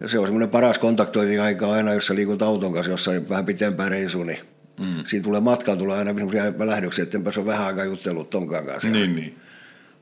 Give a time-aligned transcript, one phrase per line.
[0.00, 3.90] Ja se on semmoinen paras kontaktointi-aika aina, jos sä liikut auton kanssa jossain vähän pitempään
[3.90, 4.38] reisuun, niin
[4.80, 5.04] mm.
[5.06, 8.66] siinä tulee matkalla tulee aina semmoisia lähdöksiä, että enpä se on vähän aikaa juttellut tonkaan
[8.66, 8.88] kanssa.
[8.88, 9.38] Niin, niin.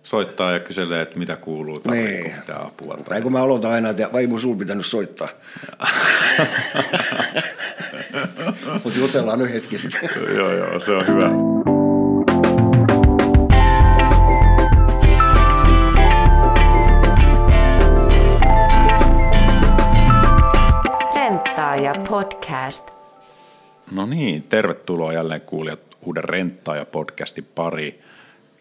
[0.03, 2.35] Soittaa ja kyselee, että mitä kuuluu, tai Niin.
[2.41, 2.95] mitä apua.
[2.95, 3.23] Tai Tai...
[3.23, 5.29] kun mä aloitan aina, että vai mun sul pitänyt soittaa.
[8.85, 10.11] Mutta jutellaan nyt hetki sitten.
[10.37, 11.31] joo, joo, se on hyvä.
[21.79, 22.91] Renttaaja podcast.
[23.93, 28.01] No niin, tervetuloa jälleen kuulijat uuden Renttaa ja podcastin pari.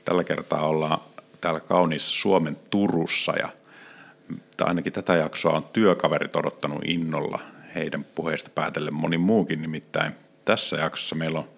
[0.06, 1.00] Tällä kertaa ollaan
[1.42, 3.50] täällä kauniissa Suomen Turussa ja
[4.62, 7.40] ainakin tätä jaksoa on työkaverit odottanut innolla
[7.76, 10.12] heidän puheista päätellen moni muukin nimittäin.
[10.46, 11.50] Tässä jaksossa meillä on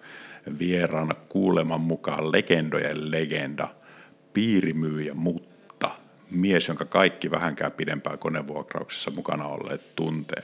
[0.58, 3.68] vieraana kuuleman mukaan legendojen legenda,
[4.32, 5.90] piirimyyjä mutta
[6.30, 10.42] mies, jonka kaikki vähänkään pidempään konevuokrauksessa mukana olleet tuntee.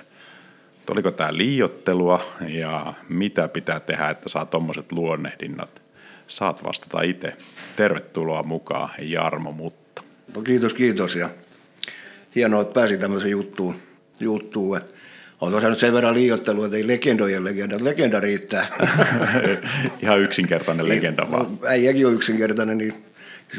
[0.86, 5.82] Mutta oliko tämä liiottelua ja mitä pitää tehdä, että saa tuommoiset luonnehdinnat?
[6.26, 7.32] Saat vastata itse.
[7.76, 10.02] Tervetuloa mukaan Jarmo Mutta.
[10.36, 11.16] No kiitos, kiitos.
[11.16, 11.30] Ja
[12.34, 13.74] hienoa, että pääsi tämmöiseen juttuun.
[14.20, 14.80] juttuun.
[15.40, 17.76] On tosiaan nyt sen verran liioittelua, että ei legendojen legenda.
[17.80, 18.66] Legenda riittää.
[20.02, 21.58] Ihan yksinkertainen legenda vaan.
[21.60, 23.04] No, äijäkin on yksinkertainen, niin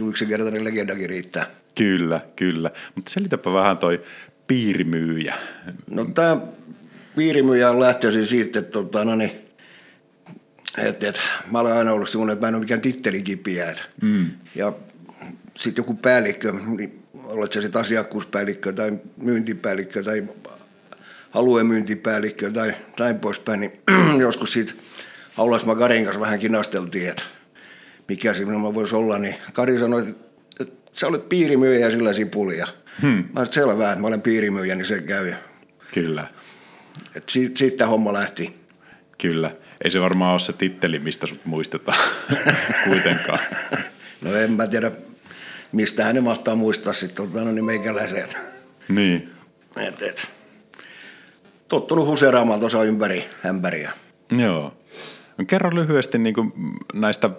[0.08, 1.46] yksinkertainen legendakin riittää.
[1.76, 2.72] Kyllä, kyllä.
[2.96, 4.02] Mutta selitäpä vähän toi
[4.48, 5.36] piirimyyjä.
[5.90, 6.38] No tämä
[7.18, 9.32] piirimyyjä on lähtöisin siitä, että, tota, no niin,
[10.78, 13.76] että, että mä olen aina ollut semmoinen, että mä en ole mikään tittelikipiä.
[14.02, 14.30] Mm.
[14.56, 14.74] Ja
[15.56, 20.24] sitten joku päällikkö, niin olet se sitten asiakkuuspäällikkö tai myyntipäällikkö tai
[21.34, 23.72] aluemyyntipäällikkö tai näin poispäin, niin
[24.20, 24.74] joskus siitä
[25.38, 27.24] Aulasma Karin kanssa vähän kinasteltiin, että
[28.08, 30.24] mikä siinä voisi olla, niin Kari sanoi, että,
[30.60, 32.68] että sä olet piirimyyjä ja sillä sipulia.
[33.02, 33.10] Hmm.
[33.10, 35.34] Mä sanoin, että selvä, että mä olen piirimyyjä, niin se käy.
[35.94, 36.28] Kyllä,
[37.18, 38.60] Et siitä, siitä homma lähti.
[39.18, 39.52] kyllä.
[39.84, 42.00] Ei se varmaan ole se titteli, mistä sut muistetaan
[42.88, 43.40] kuitenkaan.
[44.22, 44.92] No en mä tiedä,
[45.72, 48.38] mistä hän mahtaa muistaa sitten tota, no niin meikäläiset.
[48.90, 49.32] Niin,
[49.78, 50.28] Et, et.
[51.68, 53.92] Tottunut huseeraamaan tuossa ympäri ämpäriä.
[54.38, 54.74] joo.
[55.38, 56.54] No kerro lyhyesti niin kuin
[56.94, 57.30] näistä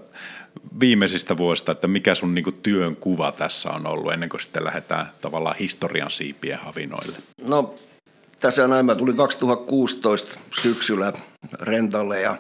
[0.81, 4.65] viimeisistä vuosista, että mikä sun niin kuin työn kuva tässä on ollut ennen kuin sitten
[4.65, 7.17] lähdetään tavallaan historian siipien havinoille.
[7.47, 7.75] No,
[8.41, 11.12] tässä näin mä tulin 2016 syksyllä
[11.60, 12.37] rentalle ja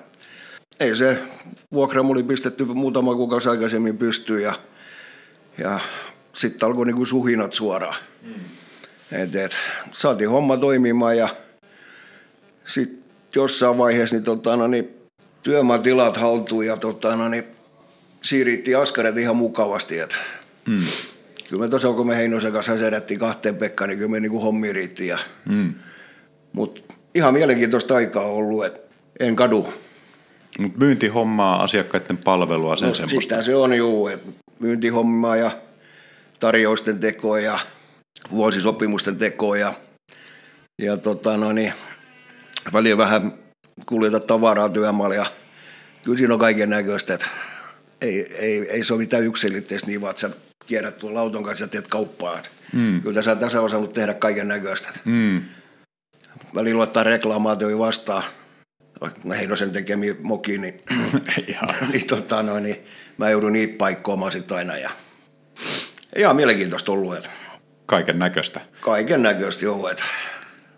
[0.80, 1.18] ei se
[1.72, 4.54] vuokra oli pistetty muutama kuukausi aikaisemmin pystyyn ja,
[5.58, 5.80] ja
[6.32, 7.96] sitten alkoi niinku suhinat suoraan.
[8.22, 8.34] Mm.
[9.12, 9.56] Et, et,
[9.92, 11.28] saatiin homma toimimaan ja
[12.64, 12.98] sitten
[13.34, 14.88] jossain vaiheessa niin, tota, no, niin,
[15.42, 17.44] työmaatilat haltuun ja tota, no, niin,
[18.22, 19.98] siirrittiin askaret ihan mukavasti.
[19.98, 20.16] Et.
[20.66, 20.82] Mm.
[21.48, 24.72] Kyllä me tosiaan, kun me Heinosen kanssa sedättiin kahteen Pekkaan, niin kyllä me niinku hommi
[24.72, 25.06] riitti.
[25.06, 25.74] Ja, Mm.
[26.52, 28.80] Mutta ihan mielenkiintoista aikaa on ollut, että
[29.20, 29.68] en kadu.
[30.58, 33.20] Mutta myyntihommaa, asiakkaiden palvelua, sen No, semmoista.
[33.20, 35.50] sitä se on juu, että myyntihommaa ja
[36.40, 37.58] tarjousten tekoa ja
[38.30, 39.74] vuosisopimusten tekoa ja,
[40.82, 41.72] ja tota, no niin,
[42.72, 43.32] väliin vähän
[43.86, 45.26] kuljeta tavaraa työmaalla ja
[46.04, 47.26] kyllä siinä on kaiken näköistä, että
[48.00, 50.30] ei, ei, ei se ole mitään yksilitteistä niin vaan, että sä
[50.66, 52.38] kierrät tuolla auton kanssa ja teet kauppaa.
[52.72, 53.00] Mm.
[53.02, 54.88] Kyllä tässä, tässä on osannut tehdä kaiken näköistä.
[55.04, 55.42] Mm.
[56.54, 58.22] Välillä ottaa reklaamaatioja vastaan,
[59.24, 60.80] no Heinosen tekemiä mokiin, niin
[61.92, 62.76] niin, tota, no, niin
[63.18, 64.76] mä joudun niitä paikkoamaan sitten aina.
[64.76, 64.90] Ja,
[66.16, 67.30] ihan mielenkiintoista ollut, että
[67.86, 68.60] Kaiken näköistä.
[68.80, 70.04] kaiken näköistä joo, että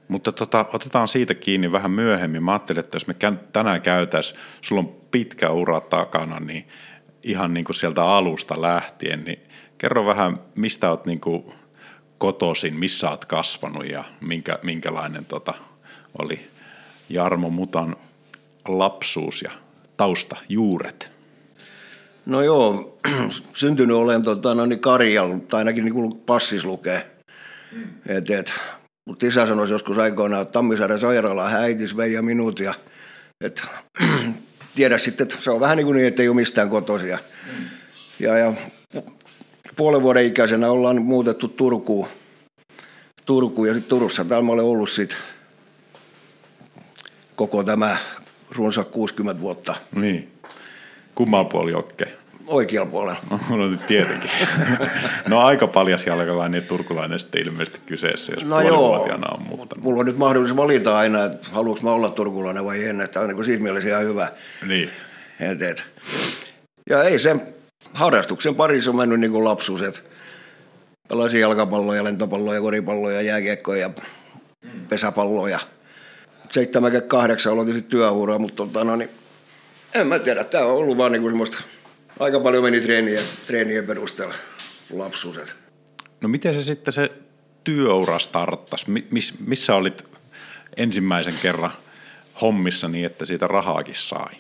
[0.09, 2.43] Mutta tota, otetaan siitä kiinni vähän myöhemmin.
[2.43, 3.15] Mä ajattelin, että jos me
[3.53, 6.69] tänään käytäisiin, sulla on pitkä ura takana, niin
[7.23, 9.39] ihan niin kuin sieltä alusta lähtien, niin
[9.79, 11.53] kerro vähän, mistä oot niin kuin
[12.21, 15.55] kotoisin, missä oot kasvanut ja minkä, minkälainen tota
[16.19, 16.41] oli
[17.09, 17.97] Jarmo Mutan
[18.69, 19.51] lapsuus ja
[19.97, 21.13] tausta, juuret.
[22.27, 22.99] no joo,
[23.53, 27.11] syntynyt olen tota, no, niin Karjalla, tai ainakin niin passis lukee.
[28.07, 28.53] Et, et,
[29.07, 32.59] mutta isä sanoi joskus aikoinaan, että Tammisaaren sairaalaan hän äitis vei ja minut.
[32.59, 32.75] Ja,
[33.45, 33.63] et,
[34.75, 37.19] tiedä sitten, että se on vähän niin kuin niin, että ei ole mistään kotoisia.
[38.19, 38.53] Ja, ja
[39.81, 42.07] puolen vuoden ikäisenä ollaan muutettu Turkuun.
[43.25, 44.25] Turkuun ja sitten Turussa.
[44.25, 45.17] Täällä mä olen ollut sit
[47.37, 47.97] koko tämä
[48.51, 50.33] runsa 60 vuotta Niin.
[51.15, 52.07] Kumman puoli okke?
[52.47, 53.21] oikealla puolella.
[53.51, 54.31] No nyt tietenkin.
[55.29, 59.85] No aika paljas jalkalainen ja turkulainen sitten ilmeisesti kyseessä, jos No no joo, on muuttanut.
[59.85, 63.27] mulla on nyt mahdollisuus valita aina, että haluanko mä olla turkulainen vai en, että on
[63.27, 64.33] niin kuin siitä mielessä ihan hyvä.
[64.67, 64.91] Niin.
[65.41, 65.85] Et, et.
[66.91, 67.37] Ja ei se
[67.95, 70.01] harrastuksen parissa on mennyt niin kuin lapsuus, että
[71.09, 73.91] pelasin jalkapalloa ja lentopalloa ja koripalloa ja jääkiekkoa ja
[74.89, 75.59] pesäpalloa ja
[76.51, 79.11] 78 aloitin sitten työuraa, mutta tota, no, niin,
[79.95, 81.59] en mä tiedä, tämä on ollut vaan niinku semmoista,
[82.19, 84.35] aika paljon meni treenien, treenien perusteella
[84.93, 85.55] lapsuuset.
[86.21, 87.13] No miten se sitten se
[87.65, 88.87] työura starttasi?
[89.11, 90.05] Miss, missä olit
[90.77, 91.71] ensimmäisen kerran
[92.41, 94.35] hommissa niin, että siitä rahaakin sai?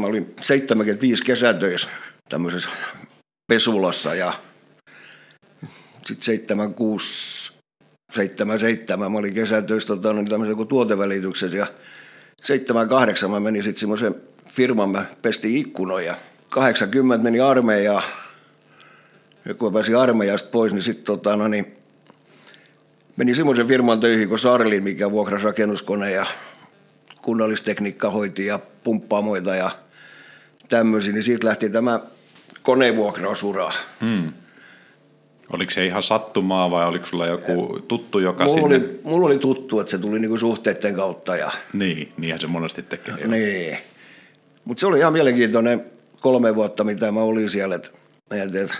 [0.00, 1.88] Mä olin 75 kesätöissä
[2.28, 2.68] tämmöisessä
[3.48, 4.32] Pesulassa ja
[6.06, 7.52] sitten 76,
[8.12, 11.66] 77 mä olin kesätöissä tota, niin tämmöisen kuin tuotevälityksessä ja
[12.42, 14.14] 78 mä menin sitten semmoisen
[14.50, 16.14] firman, mä pestin ikkunoja.
[16.48, 18.02] 80 meni armeijaan
[19.44, 21.76] ja kun mä pääsin armeijasta pois, niin sitten tota, no niin,
[23.16, 26.26] meni semmoisen firman töihin kuin Sarlin, mikä vuokrasi rakennuskone ja
[27.22, 29.70] kunnallistekniikka hoiti ja pumppaamoita ja
[30.68, 32.00] tämmöisiä, niin siitä lähti tämä
[32.66, 33.72] konevuokrausura.
[34.00, 34.32] Hmm.
[35.52, 38.76] Oliko se ihan sattumaa vai oliko sulla joku tuttu, joka mulla sinne...
[38.76, 41.36] Oli, mulla oli tuttu, että se tuli niinku suhteiden kautta.
[41.36, 41.50] Ja...
[41.72, 43.26] Niin, niinhän se monesti tekee.
[43.26, 43.78] Niin.
[44.64, 45.84] Mutta se oli ihan mielenkiintoinen
[46.20, 47.74] kolme vuotta, mitä mä olin siellä.
[47.74, 47.94] Et,
[48.30, 48.70] et,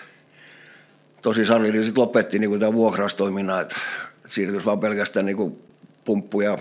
[1.22, 3.76] tosi Sarli niin sitten lopetti niinku tämän vuokraustoiminnan, että
[4.24, 5.62] et siirtyisi vaan pelkästään niinku
[6.04, 6.58] pumppu- ja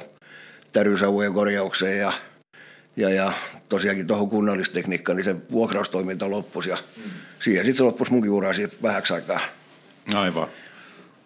[0.72, 2.14] tärysavujen korjaukseen ja,
[2.98, 3.32] ja, ja
[3.70, 7.04] tosiaankin tuohon kunnallistekniikkaan, niin se vuokraustoiminta loppui ja mm.
[7.40, 9.40] siihen sitten se loppui munkin ura siitä vähäksi aikaa.
[10.14, 10.48] Aivan.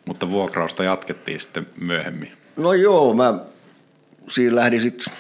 [0.06, 2.32] Mutta vuokrausta jatkettiin sitten myöhemmin.
[2.58, 3.40] No joo, mä
[4.30, 5.14] siinä lähdin sitten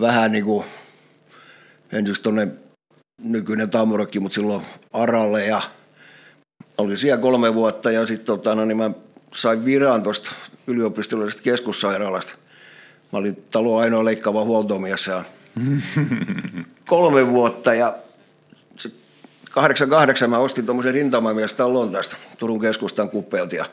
[0.00, 0.64] vähän niin kuin
[1.92, 2.48] ensiksi tuonne
[3.22, 5.62] nykyinen Tamurokki, mutta silloin Aralle ja
[6.78, 8.90] oli siellä kolme vuotta ja sitten tota, no, niin mä
[9.32, 10.32] sain viran tuosta
[10.66, 12.34] yliopistollisesta keskussairaalasta.
[13.12, 15.10] Mä olin talo ainoa leikkaava huoltomies
[16.86, 17.96] kolme vuotta ja
[19.50, 23.64] 88 mä ostin tuommoisen rintamamiestalon tästä Turun keskustan kuppelta ja,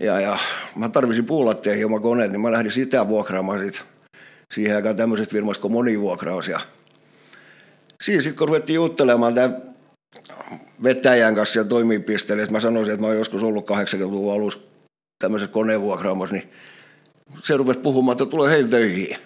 [0.00, 0.38] ja, ja
[0.76, 3.84] mä tarvisin puulattia hieman koneet, niin mä lähdin sitä vuokraamaan sit
[4.54, 6.60] siihen aikaan tämmöisestä firmasta kuin monivuokraus ja
[8.02, 9.62] siinä sitten kun ruvettiin juttelemaan tämän
[10.82, 14.58] vetäjän kanssa ja toimipisteelle, mä sanoisin, että mä oon joskus ollut 80-luvun alussa
[15.18, 16.50] tämmöisessä konevuokraamassa, niin
[17.42, 19.16] se rupesi puhumaan, että tulee heille töihin.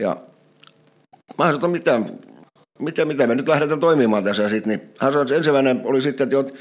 [0.00, 0.16] Ja
[1.38, 2.00] mä sanoin, että mitä,
[2.78, 4.68] mitä, mitä me nyt lähdetään toimimaan tässä sitten.
[4.68, 6.52] Niin hän sanoi, että ensimmäinen oli sitten, että,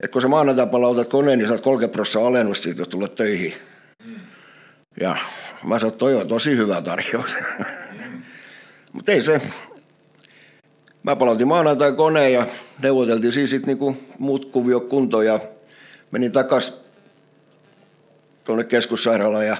[0.00, 3.54] että kun sä maanantai palautat koneen, niin saat 30 prosenttia alennusta jos tulet töihin.
[5.00, 5.16] Ja
[5.64, 7.36] mä sanoin, että toi on tosi hyvä tarjous.
[8.92, 9.40] Mutta ei se.
[11.02, 12.46] Mä palautin maanantai koneen ja
[12.82, 15.40] neuvoteltiin siis sitten niinku muut kuvio kuntoon ja
[16.10, 16.79] menin takas
[18.44, 19.56] tuonne keskussairaalaan ja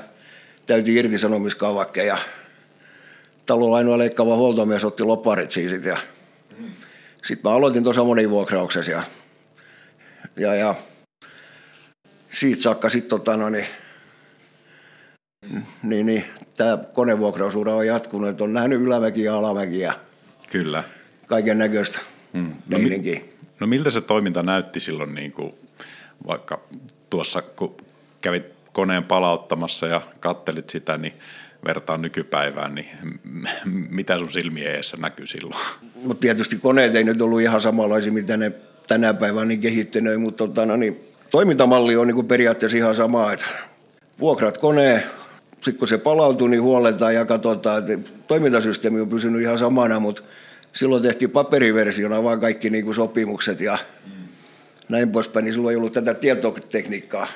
[0.66, 2.14] täytin irtisanomiskavakkeja.
[2.14, 2.18] ja
[3.46, 5.96] talolla ainoa leikkaava huoltomies otti loparit siis ja
[7.24, 9.02] sitten mä aloitin tuossa monivuokrauksessa ja,
[10.36, 10.74] ja, ja
[12.32, 13.66] siitä saakka sitten tota, no, niin,
[15.82, 16.24] niin, niin
[16.56, 19.94] tämä konevuokrausura on jatkunut, että on nähnyt ylämäkiä ja alamäkiä.
[20.50, 20.84] Kyllä.
[21.26, 21.98] Kaiken näköistä
[22.32, 22.54] hmm.
[22.68, 23.24] no, mi-
[23.60, 25.52] no miltä se toiminta näytti silloin, niin kuin,
[26.26, 26.60] vaikka
[27.10, 27.76] tuossa kun
[28.20, 31.12] kävit koneen palauttamassa ja kattelit sitä, niin
[31.64, 32.88] vertaan nykypäivään, niin
[33.90, 35.60] mitä sun silmien eessä näkyy silloin?
[35.94, 38.52] Mutta tietysti koneet ei nyt ollut ihan samanlaisia, mitä ne
[38.88, 41.00] tänä päivänä niin kehittyneet, mutta tota, no niin,
[41.30, 43.46] toimintamalli on niin periaatteessa ihan sama, että
[44.20, 45.02] vuokrat koneen,
[45.52, 50.22] sitten kun se palautuu, niin huoletaan ja katsotaan, että toimintasysteemi on pysynyt ihan samana, mutta
[50.72, 54.12] silloin tehtiin paperiversiona vaan kaikki niin kuin sopimukset ja mm.
[54.88, 57.26] näin poispäin, niin silloin ei ollut tätä tietotekniikkaa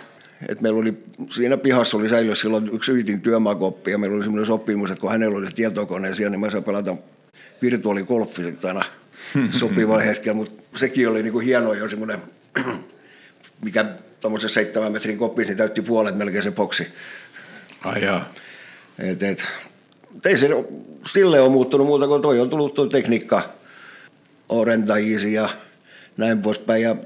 [0.48, 0.94] et meillä oli,
[1.30, 5.10] siinä pihassa oli säilössä silloin yksi Yytin työmaakoppi ja meillä oli semmoinen sopimus, että kun
[5.10, 6.96] hänellä oli tietokone siellä, niin mä saan pelata
[7.62, 8.84] virtuaaligolfi sitten aina
[9.60, 12.22] sopivalla hetkellä, mutta sekin oli niinku hieno jo semmoinen,
[13.64, 13.84] mikä
[14.20, 16.86] tuommoisen seitsemän metrin koppi, niin täytti puolet melkein se boksi.
[17.84, 18.28] Ai jaa.
[18.98, 19.46] Et, et,
[20.24, 20.48] ei se
[21.06, 23.42] sille on muuttunut muuta kuin toi on tullut tuo tekniikka,
[24.48, 25.48] Orenta Easy ja
[26.16, 26.82] näin poispäin.
[26.82, 26.96] Ja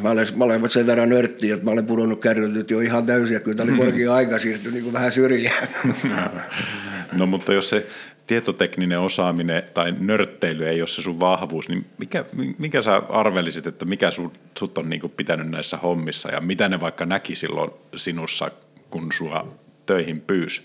[0.00, 3.34] Mä olen, mä olen sen verran nörtti, että mä olen pudonnut kärryt jo ihan täysin,
[3.34, 5.68] ja kyllä tämä oli korkea aika siirtyä niin kuin vähän syrjään.
[7.12, 7.86] No mutta jos se
[8.26, 12.24] tietotekninen osaaminen tai nörtteily ei ole se sun vahvuus, niin mikä,
[12.58, 16.68] mikä sä arvelisit, että mikä sut, sut on niin kuin pitänyt näissä hommissa ja mitä
[16.68, 18.50] ne vaikka näki silloin sinussa,
[18.90, 19.48] kun sua
[19.86, 20.62] töihin pyysi?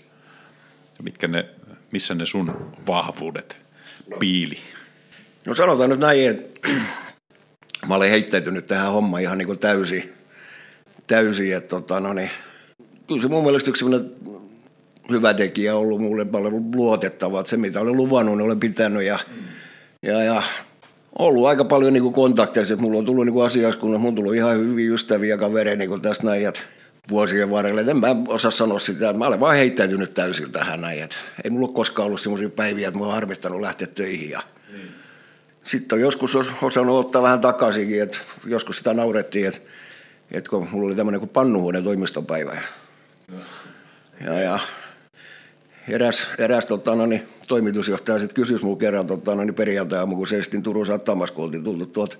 [1.02, 1.44] Mitkä ne,
[1.92, 3.66] missä ne sun vahvuudet
[4.18, 4.58] piili?
[5.46, 6.68] No sanotaan nyt näin, että
[7.86, 10.12] mä olen heittäytynyt tähän hommaan ihan niin kuin täysin.
[11.06, 12.30] täysin että tota, no niin,
[13.06, 13.84] kyllä se mun mielestä yksi
[15.10, 19.18] hyvä tekijä ollut mulle paljon luotettava, että se mitä olen luvannut, niin olen pitänyt ja,
[19.30, 19.42] mm.
[20.02, 20.42] ja, ja
[21.18, 24.56] ollut aika paljon niin kontakteja, että mulla on tullut niin asiakaskunnassa, mulla on tullut ihan
[24.56, 26.60] hyviä ystäviä kavereita niin tästä näin, että
[27.10, 27.80] vuosien varrella.
[27.80, 31.02] En mä osaa sanoa sitä, mä olen vaan heittäytynyt täysin tähän näin.
[31.02, 34.30] Et ei mulla ole koskaan ollut sellaisia päiviä, että mä oon harmittanut lähteä töihin.
[34.30, 34.42] Ja
[35.68, 39.60] Sitten on joskus os- osannut ottaa vähän takaisinkin, että joskus sitä naurettiin, että,
[40.32, 42.56] että kun mulla oli tämmöinen kuin pannuhuoneen toimistopäivä.
[44.24, 44.58] Ja, ja
[45.88, 50.26] eräs, eräs tota, no, niin, toimitusjohtaja sitten kysyi mulle kerran tota, no, niin perjantai kun
[50.26, 52.16] seistin Turun satamassa, kun oltiin tultu tuolta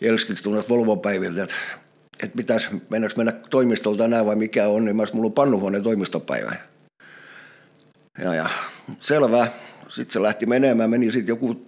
[0.00, 1.54] Jelskitstunnasta Volvo-päiviltä, että,
[2.22, 6.56] että pitäisi, mennäkö mennä toimistolta tänään vai mikä on, niin mä mulla on pannuhuoneen toimistopäivä.
[8.18, 8.48] Ja, ja
[9.00, 9.46] selvä.
[9.88, 11.66] Sitten se lähti menemään, meni sitten joku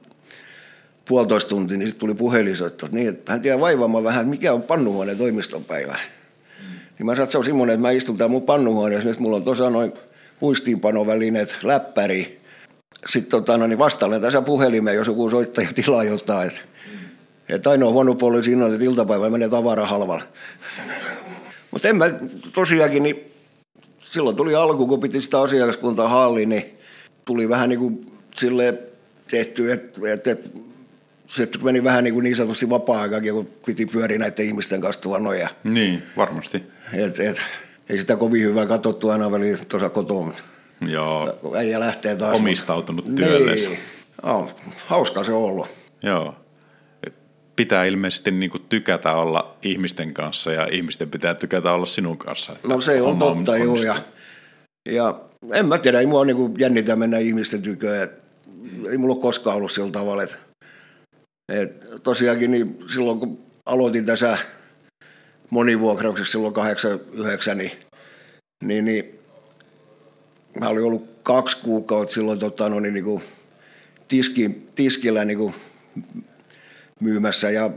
[1.09, 5.19] puolitoista tuntia, niin sitten tuli puhelinsoitto, niin, että hän tiedä vaivaamaan vähän, mikä on pannuhuoneen
[5.19, 5.99] toimistopäivä.
[6.99, 9.45] Niin mä sanoin, että se on että mä istun täällä mun pannuhuoneessa, nyt mulla on
[9.45, 9.93] tuossa noin
[10.41, 12.41] muistiinpanovälineet, läppäri.
[13.07, 16.49] Sitten tota, no, niin vastaan tässä puhelimeen, jos joku soittaja tilaa jotain.
[16.49, 16.61] Että,
[17.49, 20.25] että ainoa huono puoli siinä on, että iltapäivällä menee tavara halvalla.
[21.71, 22.11] Mutta en mä
[22.55, 23.31] tosiaankin, niin
[23.99, 26.79] silloin tuli alku, kun piti sitä asiakaskuntaa halli, niin
[27.25, 28.79] tuli vähän niin kuin silleen
[29.31, 30.49] tehty, että, että, että
[31.28, 35.18] se meni vähän niin, kuin niin sanotusti vapaa-aikakin, kun piti pyöriä näiden ihmisten kanssa tuolla
[35.18, 35.49] noja.
[35.64, 36.62] Niin, varmasti.
[36.92, 37.40] Et, et,
[37.88, 40.32] ei sitä kovin hyvää katsottu aina väliin tuossa kotona.
[40.88, 42.37] Joo, äijä lähtee taas.
[42.37, 43.56] Omistautunut työlleen.
[43.56, 43.78] Niin.
[44.23, 44.49] No,
[44.87, 45.68] hauska se on ollut.
[46.02, 46.35] joo.
[47.56, 52.52] Pitää ilmeisesti niin kuin tykätä olla ihmisten kanssa ja ihmisten pitää tykätä olla sinun kanssa.
[52.52, 53.73] että No se on totta, joo.
[53.73, 53.94] onnistuu.
[53.94, 55.20] Ja, ja
[55.52, 58.11] en mä tiedä, ei mua niin jännitä mennä ihmisten tyköön.
[58.90, 60.23] Ei mulla ole koskaan ollut sillä tavalla.
[60.23, 60.38] Et,
[61.49, 64.38] et, tosiaankin niin silloin, kun aloitin tässä
[65.50, 67.73] monivuokrauksessa silloin 89, niin,
[68.64, 69.19] niin, niin
[70.61, 73.23] mä olin ollut kaksi kuukautta silloin tota, no, niin, niin kuin
[74.09, 75.55] tiski, tiskillä niin kuin
[77.00, 77.71] myymässä ja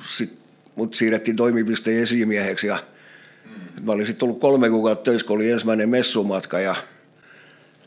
[0.00, 0.38] sit
[0.74, 2.78] mut siirrettiin toimipisteen esimieheksi ja
[3.82, 6.74] Mä olin sitten ollut kolme kuukautta töissä, kun oli ensimmäinen messumatka ja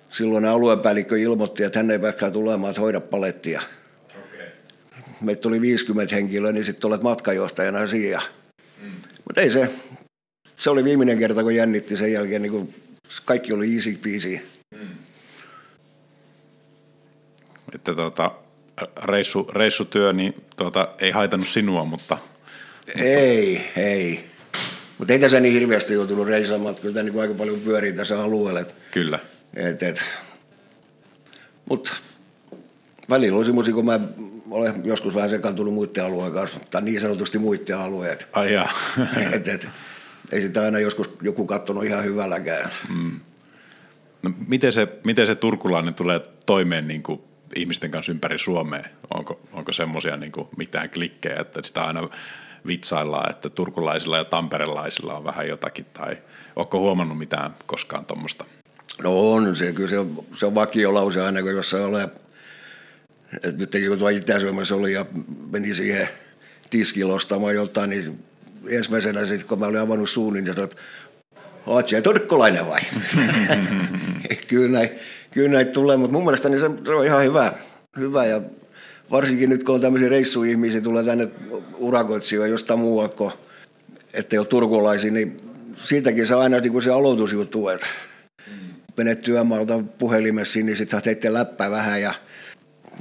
[0.10, 3.62] silloin aluepäällikkö ilmoitti, että hän ei pääskään tulemaan, että hoida palettia.
[5.22, 8.22] Meitä oli 50 henkilöä, niin sitten olet matkajohtajana siinä.
[8.82, 8.92] Mm.
[9.28, 9.72] Mutta ei se,
[10.58, 12.74] se oli viimeinen kerta, kun jännitti sen jälkeen, niin kun
[13.26, 14.40] kaikki oli easy peasy.
[17.76, 18.32] Että tuota,
[19.04, 22.18] reissu, reissutyö niin tuota, ei haitannut sinua, mutta
[22.96, 24.26] Ei, ei.
[24.98, 28.24] Mutta ei tässä niin hirveästi joutunut reisaamaan, että kyllä tämä niin aika paljon pyörii tässä
[28.24, 28.62] alueella.
[28.92, 29.20] Kyllä.
[29.56, 30.02] et, et.
[31.70, 31.94] Mutta
[33.10, 34.00] välillä on semmoisia, kun mä
[34.52, 38.28] olen joskus vähän sekaantunut muiden alueen kanssa, tai niin sanotusti muiden alueet.
[38.34, 38.72] Ai jaa.
[39.34, 39.68] et, et,
[40.32, 42.72] ei sitä aina joskus joku katsonut ihan hyvälläkään.
[44.24, 47.22] No, miten, se, miten se turkulainen tulee toimeen niin kuin
[47.56, 48.84] ihmisten kanssa ympäri Suomea?
[49.14, 52.10] Onko, onko semmoisia niin mitään klikkejä, että sitä aina
[52.68, 56.18] vitsaillaan, että turkulaisilla ja tamperelaisilla on vähän jotakin, tai
[56.56, 58.46] onko huomannut mitään koskaan tuommoista?
[59.04, 62.10] No on se, kyllä se on, se on vakiolause aina, kun jossain ole.
[63.44, 65.06] Et nyt kun tuo Itä-Suomessa oli ja
[65.52, 66.08] meni siihen
[66.70, 68.24] tiskille ostamaan jotain, niin
[68.68, 70.82] ensimmäisenä sitten, kun mä olin avannut suun, niin sanoin, että
[71.66, 72.80] oot siellä turkkulainen vai?
[74.48, 74.90] kyllä, näin,
[75.32, 77.54] kyllä näitä tulee, mutta mun mielestä niin se, se, on ihan hyvä.
[77.98, 78.42] hyvä ja
[79.12, 81.28] varsinkin nyt, kun on tämmöisiä reissuihmisiä, tulee tänne
[81.78, 83.32] urakoitsijoja jostain muualta, kun
[84.14, 85.38] ettei ole turkulaisia, niin
[85.76, 87.88] siitäkin saa aina niin kuin se aloitusjuttu, että
[88.98, 92.14] menet työmaalta puhelimessa, niin sitten sä teitte läppää vähän ja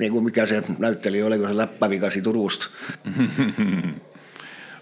[0.00, 2.66] niin kuin mikä se näytteli, oliko se läppävikasi Turusta.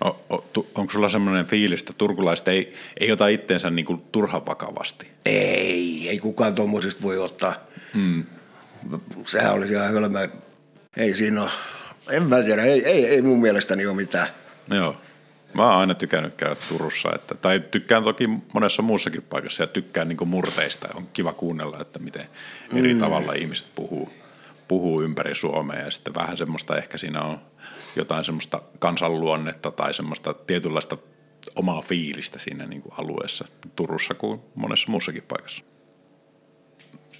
[0.04, 4.02] O, o, tu, onko sulla semmoinen fiilis, että turkulaiset ei, ei ota itteensä niin kuin
[4.12, 5.10] turhan vakavasti?
[5.24, 7.54] Ei, ei kukaan tuommoisesta voi ottaa.
[7.94, 8.24] Hmm.
[9.26, 10.28] Sehän olisi ihan hölmö.
[10.96, 11.50] Ei siinä ole.
[12.10, 14.28] En mä tiedä, ei, ei, ei mun mielestäni ole mitään.
[14.70, 14.96] Joo.
[15.54, 20.08] Mä oon aina tykännyt käydä Turussa, että, tai tykkään toki monessa muussakin paikassa ja tykkään
[20.08, 20.88] niin murteista.
[20.94, 22.24] On kiva kuunnella, että miten
[22.76, 23.00] eri mm.
[23.00, 24.10] tavalla ihmiset puhuu,
[24.68, 27.38] puhuu ympäri Suomea ja sitten vähän semmoista, ehkä siinä on
[27.96, 30.96] jotain semmoista kansanluonnetta tai semmoista tietynlaista
[31.56, 33.44] omaa fiilistä siinä niin kuin alueessa,
[33.76, 35.64] Turussa kuin monessa muussakin paikassa.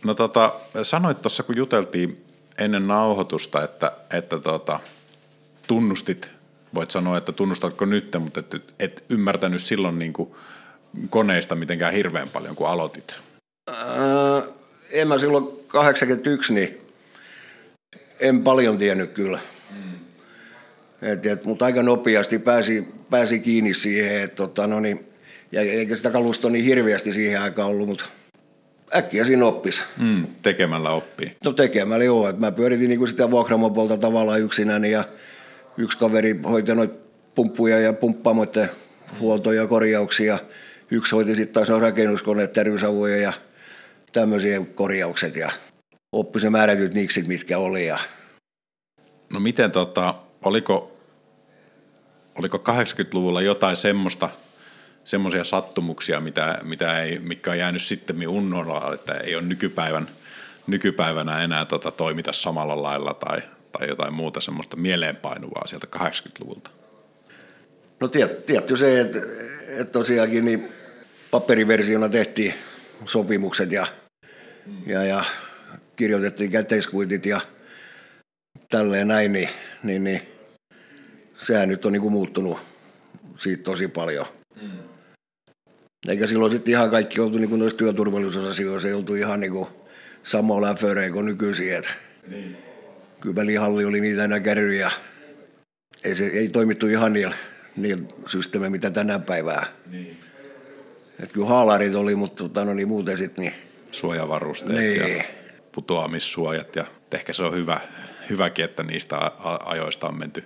[0.04, 2.24] No tota, sanoit tuossa, kun juteltiin
[2.58, 4.80] ennen nauhoitusta, että, että tota,
[5.66, 6.30] tunnustit,
[6.74, 10.34] voit sanoa, että tunnustatko nyt, mutta et, et ymmärtänyt silloin niin kuin
[11.10, 13.20] koneista mitenkään hirveän paljon, kun aloitit.
[13.68, 14.42] Ää,
[14.90, 16.87] en mä silloin 81, niin
[18.20, 19.40] en paljon tiennyt kyllä.
[19.70, 19.98] Mm.
[21.02, 25.08] Et, et, mutta aika nopeasti pääsi, pääsi kiinni siihen, että tota, no niin,
[25.52, 28.04] ja eikä sitä kalustoa niin hirveästi siihen aikaan ollut, mutta
[28.94, 29.82] äkkiä siinä oppisi.
[29.98, 31.36] Mm, tekemällä oppii.
[31.44, 35.04] No tekemällä joo, että mä pyöritin niinku sitä vuokramopolta tavallaan yksinäni ja
[35.76, 36.94] yksi kaveri hoiti noita
[37.34, 38.70] pumppuja ja pumppaamoiden
[39.20, 40.38] huoltoja ja korjauksia.
[40.90, 43.32] yksi hoiti sitten taas on rakennuskoneet, terveysavuja ja
[44.12, 45.50] tämmöisiä korjaukset ja
[46.12, 47.86] oppi se määrätyt niksit, mitkä oli.
[47.86, 47.98] Ja
[49.32, 50.98] No miten tota, oliko,
[52.34, 54.30] oliko 80-luvulla jotain semmoista,
[55.04, 60.08] semmoisia sattumuksia, mitä, mitä ei, mikä on jäänyt sitten unnolla, että ei ole nykypäivän,
[60.66, 63.40] nykypäivänä enää tota, toimita samalla lailla tai,
[63.72, 66.70] tai jotain muuta semmoista mieleenpainuvaa sieltä 80-luvulta?
[68.00, 69.18] No tiet, tietty se, että,
[69.68, 70.72] että tosiaankin niin
[71.30, 72.54] paperiversiona tehtiin
[73.04, 73.86] sopimukset ja,
[74.86, 75.24] ja, ja
[75.98, 77.40] kirjoitettiin käteiskuitit ja
[78.70, 79.48] tälleen näin, niin,
[79.82, 80.22] niin, niin
[81.38, 82.58] sehän nyt on niin kuin muuttunut
[83.36, 84.26] siitä tosi paljon.
[84.62, 84.70] Mm.
[86.08, 89.68] Eikä silloin sitten ihan kaikki oltu niin kuin noissa työturvallisuusasioissa, ei oltu ihan niin kuin
[90.22, 91.76] samalla förein kuin nykyisin.
[91.76, 91.88] Et
[92.28, 92.56] niin.
[93.20, 94.90] Kyllä välihalli oli niitä enää kärryjä.
[96.04, 97.34] Ei, se, ei toimittu ihan niillä,
[97.76, 99.66] niillä systeemeillä, mitä tänä päivää.
[99.90, 100.20] Niin.
[101.20, 103.54] Et kyllä haalarit oli, mutta tota, no niin, muuten sitten niin...
[103.92, 105.16] Suojavarusteet niin.
[105.16, 105.24] ja
[105.78, 107.80] putoamissuojat ja ehkä se on hyvä,
[108.30, 109.16] hyväkin, että niistä
[109.64, 110.44] ajoista on menty,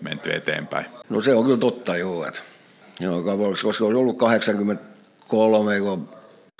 [0.00, 0.86] menty eteenpäin.
[1.08, 2.26] No se on kyllä totta, joo.
[2.26, 2.40] Että,
[3.00, 6.08] joo koska olisi ollut 83, kun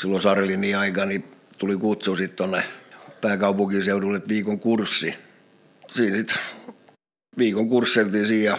[0.03, 1.25] silloin Sarilinin aika, niin
[1.59, 2.65] tuli kutsu sitten tuonne
[3.21, 5.15] pääkaupunkiseudulle viikon kurssi.
[5.89, 6.39] Siinä sitten
[7.39, 8.59] viikon kursseltiin siinä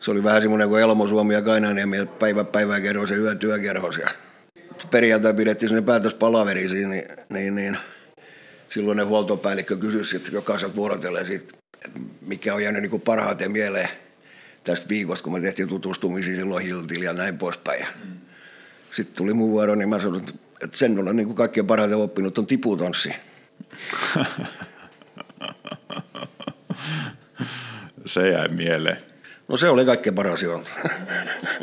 [0.00, 3.98] se oli vähän semmoinen kuin Elmo Suomi ja Kainaniemi, päivä päivää kerros ja yö työkerhos.
[3.98, 4.10] Ja
[4.90, 7.78] perjantai pidettiin semmoinen päätöspalaveri siinä, niin, niin, niin
[8.74, 11.54] silloinen huoltopäällikkö kysyi sitten jokaiselta vuorotellen siitä,
[12.20, 13.88] mikä on jäänyt niin parhaiten mieleen
[14.64, 17.86] tästä viikosta, kun me tehtiin tutustumisia silloin Hiltillä ja näin poispäin.
[18.04, 18.12] Mm.
[18.92, 20.24] Sitten tuli mun vuoro, niin mä sanoin,
[20.62, 23.12] että sen olen niin kaikkien parhaiten oppinut on tiputanssi.
[28.06, 28.98] se jäi mieleen.
[29.48, 30.70] No se oli kaikkein paras juonta.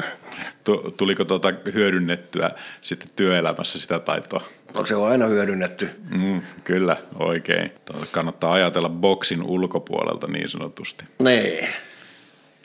[0.97, 2.51] Tuliko tuota hyödynnettyä
[2.81, 4.41] sitten työelämässä sitä taitoa?
[4.75, 5.89] No se on aina hyödynnetty.
[6.09, 7.71] Mm, kyllä, oikein.
[7.85, 11.05] Tuota kannattaa ajatella boksin ulkopuolelta niin sanotusti.
[11.19, 11.73] Nee.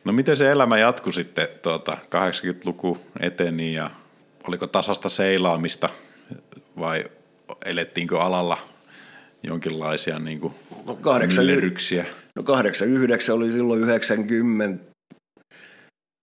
[0.04, 3.90] No miten se elämä jatkui sitten, tuota, 80-luku eteni ja
[4.48, 5.88] oliko tasasta seilaamista
[6.78, 7.04] vai
[7.64, 8.58] elettiinkö alalla
[9.42, 10.54] jonkinlaisia niin kuin
[10.86, 14.84] no, 89, no 89 oli silloin 90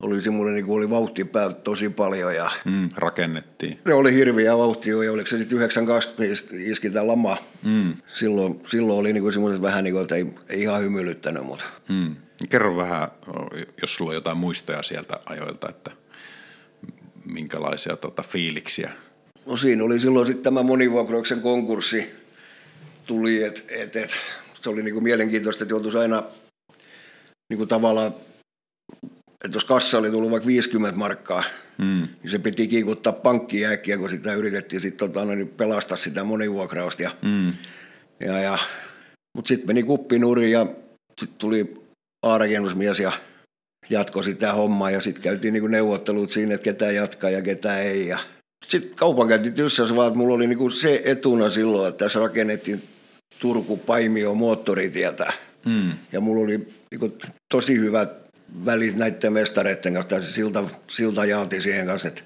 [0.04, 2.36] oli semmoinen, niin oli vauhti päältä tosi paljon.
[2.36, 3.80] Ja mm, rakennettiin.
[3.88, 6.10] Se oli hirviä vauhtia ja oliko se sitten 92
[6.52, 7.38] iski tämä lama.
[7.64, 7.94] Mm.
[8.08, 11.44] Silloin, silloin oli niin semmoinen vähän niin kuin, että ei, ei ihan hymyilyttänyt.
[11.44, 11.66] Mutta.
[11.90, 12.16] Mm.
[12.50, 13.08] Kerro vähän,
[13.82, 15.92] jos sulla on jotain muistoja sieltä ajoilta, että
[17.26, 18.92] minkälaisia tota, fiiliksiä?
[19.46, 22.10] No siinä oli silloin sitten tämä monivuokrauksen konkurssi
[23.06, 24.16] tuli, että et, et,
[24.62, 26.24] se oli niin kuin mielenkiintoista, että joutuisi aina
[27.50, 28.16] niin kuin tavallaan
[29.44, 31.44] että jos kassa oli tullut vaikka 50 markkaa,
[31.78, 32.08] mm.
[32.24, 36.24] niin se piti kiikuttaa pankkiin äkkiä, kun sitä yritettiin sit, tota, no niin pelastaa sitä
[36.24, 37.04] monivuokrausta.
[37.04, 37.54] Ja, mm.
[38.20, 38.58] ja, ja,
[39.36, 40.68] Mutta sitten meni kuppinuri ja
[41.20, 41.84] sitten tuli
[42.24, 43.12] aarakennusmies ja
[43.90, 48.08] jatkoi sitä hommaa ja sitten käytiin niinku neuvottelut siinä, että ketä jatkaa ja ketä ei.
[48.08, 48.20] Ja
[48.66, 52.84] sitten kaupankäynti tyssäs vaan, että mulla oli niinku se etuna silloin, että tässä rakennettiin
[53.40, 55.34] Turku-Paimio moottoritietä.
[55.66, 55.92] Mm.
[56.12, 57.18] Ja mulla oli niinku
[57.54, 58.23] tosi hyvät
[58.66, 62.22] välit näiden mestareiden kanssa, silta, silta jaati siihen kanssa, että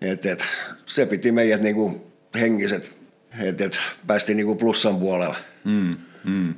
[0.00, 0.44] et, et,
[0.86, 2.96] se piti meidät niinku henkiset,
[3.38, 5.36] että et, päästiin niinku plussan puolella.
[5.64, 6.54] Mm, mm.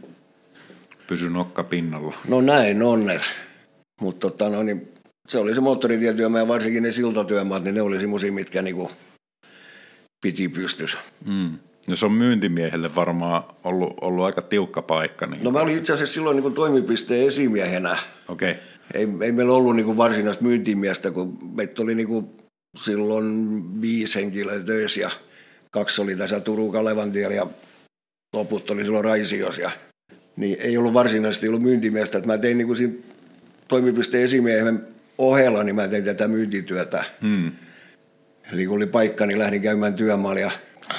[1.06, 2.14] Pysy nokka pinnalla.
[2.28, 3.10] No näin on,
[4.00, 4.88] mutta tota, no, niin,
[5.28, 8.90] se oli se moottoritietyömaa ja varsinkin ne siltatyömaat, niin ne oli semmoisia, mitkä niinku
[10.20, 10.98] piti pystyssä.
[11.26, 11.58] Mm.
[11.88, 15.26] No se on myyntimiehelle varmaan ollut, ollut aika tiukka paikka.
[15.26, 17.98] Niin no mä olin itse asiassa silloin niin toimipisteen esimiehenä.
[18.28, 18.50] Okei.
[18.52, 22.26] Okay ei, ei meillä ollut niin kuin varsinaista myyntimiestä, kun meitä oli niin kuin
[22.76, 25.10] silloin viisi henkilöä töissä ja
[25.70, 27.46] kaksi oli tässä Turun Kalevantiellä ja
[28.32, 29.58] loput oli silloin Raisios.
[29.58, 29.70] Ja,
[30.36, 32.18] niin ei ollut varsinaisesti ollut myyntimiestä.
[32.18, 32.94] Että mä tein niin kuin siinä
[33.68, 34.86] toimipisteen esimiehen
[35.18, 37.04] ohella, niin mä tein tätä myyntityötä.
[37.22, 37.52] Hmm.
[38.52, 40.50] Eli kun oli paikka, niin lähdin käymään työmaalla ja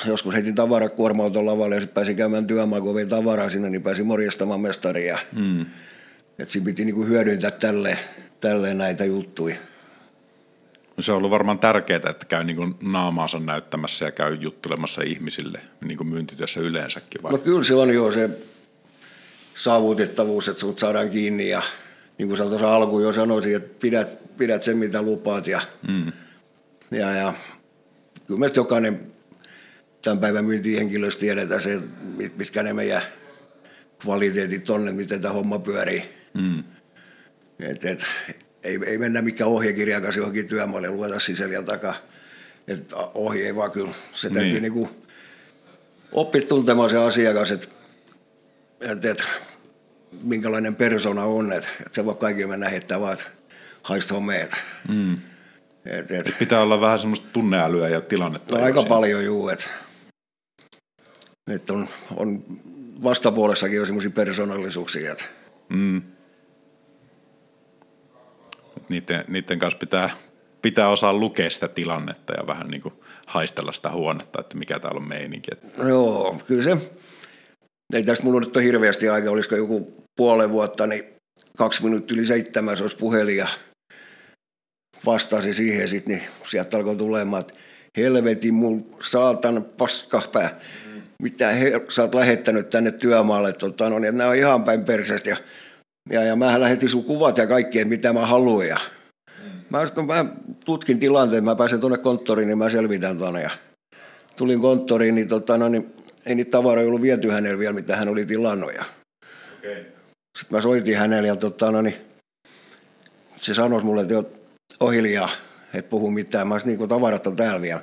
[0.06, 4.06] joskus heitin tavarakuorma-auton lavalle ja sitten pääsin käymään työmaalla, kun vein tavaraa sinne, niin pääsin
[4.06, 5.19] morjastamaan mestaria.
[5.36, 5.65] Hmm.
[6.39, 7.98] Että siinä piti niinku hyödyntää tälle,
[8.41, 9.56] tälle näitä juttuja.
[10.98, 15.60] No se on ollut varmaan tärkeää, että käy niin naamaansa näyttämässä ja käy juttelemassa ihmisille
[15.82, 17.24] niin kuin myyntityössä yleensäkin.
[17.24, 17.32] Vai?
[17.32, 18.30] No kyllä se on jo se
[19.56, 21.62] saavutettavuus, että sut saadaan kiinni ja
[22.17, 26.12] niin kuin sä tuossa alkuun jo sanoisin, että pidät, pidät sen mitä lupaat ja, mm.
[26.91, 27.34] ja, ja
[28.28, 29.12] kyllä meistä jokainen
[30.02, 31.80] tämän päivän myyntihenkilöstä tiedetään se,
[32.38, 33.02] mitkä ne meidän
[34.02, 36.04] kvaliteetit tonne, miten tämä homma pyörii.
[36.36, 36.63] Mm.
[37.60, 38.06] Et, et,
[38.63, 41.95] ei, ei mennä mikään ohjekirjan kanssa johonkin työmaalle lueta sisällä takaa
[42.67, 43.91] että ohi ei vaan kyllä.
[44.13, 44.74] Se täytyy Niin.
[44.74, 44.74] niin.
[44.74, 44.89] niin
[46.12, 47.67] oppia tuntemaan se asiakas, että,
[48.82, 49.24] että, että
[50.24, 53.26] minkälainen persona on, että, että se voi kaikki mennä heittää vaan, että
[53.84, 54.52] haista homeet.
[54.88, 55.13] Mm.
[55.86, 58.58] Et, et, Pitää olla vähän semmoista tunneälyä ja tilannetta.
[58.58, 59.65] no, aika paljon juu, että,
[61.52, 62.43] että on, on
[63.04, 65.26] vastapuolessakin on semmoisia persoonallisuuksia, että
[65.69, 66.02] Mm.
[68.89, 70.10] Niiden, niiden kanssa pitää,
[70.62, 72.93] pitää osaa lukea sitä tilannetta ja vähän niin kuin
[73.26, 75.52] haistella sitä huonetta, että mikä täällä on meininki.
[75.52, 76.78] Että, Joo, kyllä se.
[77.93, 81.04] Ei tästä mulla nyt ole hirveästi aikaa, olisiko joku puolen vuotta, niin
[81.58, 83.48] kaksi minuuttia yli seitsemän se olisi puhelin ja
[85.06, 87.54] vastasi siihen sitten, niin sieltä alkoi tulemaan, että
[87.98, 90.60] helvetin mun saatan paskapää,
[91.21, 94.86] mitä he, sä oot lähettänyt tänne työmaalle, tota, no, niin, että nämä on ihan päin
[94.86, 95.38] persestä ja,
[96.10, 98.78] ja, ja mä lähetin sun kuvat ja kaikkea, mitä mä haluan ja
[99.70, 100.26] Mä, sitten, mä
[100.65, 103.50] tutkin tilanteen, mä pääsen tuonne konttoriin, niin mä selvitän tuonne ja
[104.38, 105.94] tulin konttoriin, niin, tota, no, niin
[106.26, 108.74] ei niitä tavaroja ollut viety hänelle vielä, mitä hän oli tilannut.
[108.74, 108.86] Ja
[109.60, 109.76] okay.
[110.38, 111.96] sitten mä soitin hänelle ja tota, no, niin,
[113.38, 114.39] se sanoi mulle, että oot
[114.80, 115.30] ohiljaa,
[115.74, 116.48] et puhu mitään.
[116.48, 117.82] Mä niin tavarat on täällä vielä.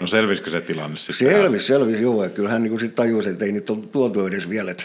[0.00, 1.14] No selvisikö se tilanne sitten?
[1.14, 2.24] Selvisi, selvisi, joo.
[2.24, 4.70] Ja kyllä hän niin sitten tajusi, että ei niitä ole tuotu edes vielä.
[4.70, 4.84] Että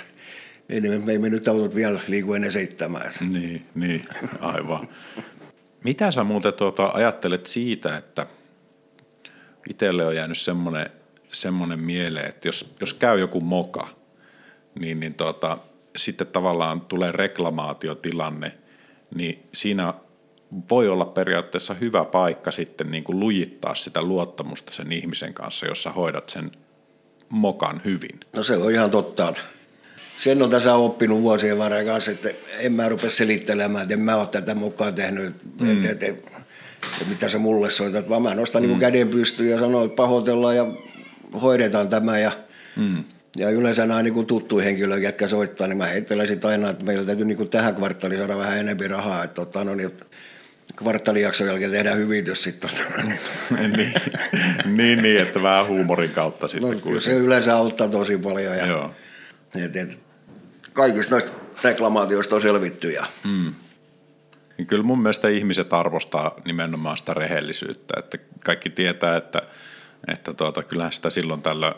[0.69, 3.11] ei, ne- me ei mennyt autot vielä liiku ennen seitsemää.
[3.31, 4.05] Niin, niin,
[4.39, 4.87] aivan.
[5.83, 8.27] Mitä sä muuten tuota, ajattelet siitä, että
[9.69, 10.89] itselle on jäänyt semmoinen,
[11.31, 13.87] semmoinen mieleen, että jos, jos käy joku moka,
[14.79, 15.57] niin, niin tuota,
[15.97, 18.57] sitten tavallaan tulee reklamaatiotilanne,
[19.15, 19.93] niin siinä
[20.69, 25.83] voi olla periaatteessa hyvä paikka sitten niin kuin lujittaa sitä luottamusta sen ihmisen kanssa, jos
[25.83, 26.51] sä hoidat sen
[27.29, 28.19] mokan hyvin.
[28.35, 29.33] No se on ihan totta.
[30.19, 32.29] Sen on tässä oppinut vuosien varrella kanssa, että
[32.59, 35.71] en mä rupea selittelemään, että en mä ole tätä mukaan tehnyt, mm.
[35.71, 36.29] että, että, että,
[36.83, 38.67] että mitä sä mulle soitat, vaan mä nostan mm.
[38.67, 40.65] niin käden pystyyn ja sanon, että pahoitellaan ja
[41.41, 42.31] hoidetaan tämä ja
[42.75, 43.03] mm.
[43.37, 47.25] Ja yleensä nämä niin tuttu henkilö, jotka soittaa, niin mä heittelen aina, että meillä täytyy
[47.25, 49.23] niin tähän kvartaaliin saada vähän enemmän rahaa.
[49.23, 49.91] Että tota, no niin,
[50.75, 52.69] kvartaalijakson jälkeen tehdään hyvitys sitten.
[52.69, 53.03] Tota.
[53.77, 53.93] niin,
[54.65, 56.81] niin, niin, että vähän huumorin kautta sitten.
[56.93, 58.57] No, se yleensä auttaa tosi paljon.
[58.57, 58.91] Ja, Joo.
[59.55, 59.99] et, et,
[60.73, 61.31] kaikista noista
[61.63, 62.91] reklamaatioista on selvitty.
[62.91, 63.05] Ja,
[64.57, 69.41] Niin kyllä mun mielestä ihmiset arvostaa nimenomaan sitä rehellisyyttä, että kaikki tietää, että,
[70.07, 71.75] että tuota, kyllähän sitä silloin tällä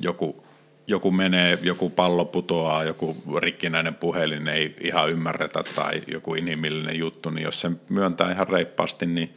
[0.00, 0.44] joku,
[0.86, 7.30] joku menee, joku pallo putoaa, joku rikkinäinen puhelin ei ihan ymmärretä tai joku inhimillinen juttu,
[7.30, 9.34] niin jos se myöntää ihan reippaasti, niin,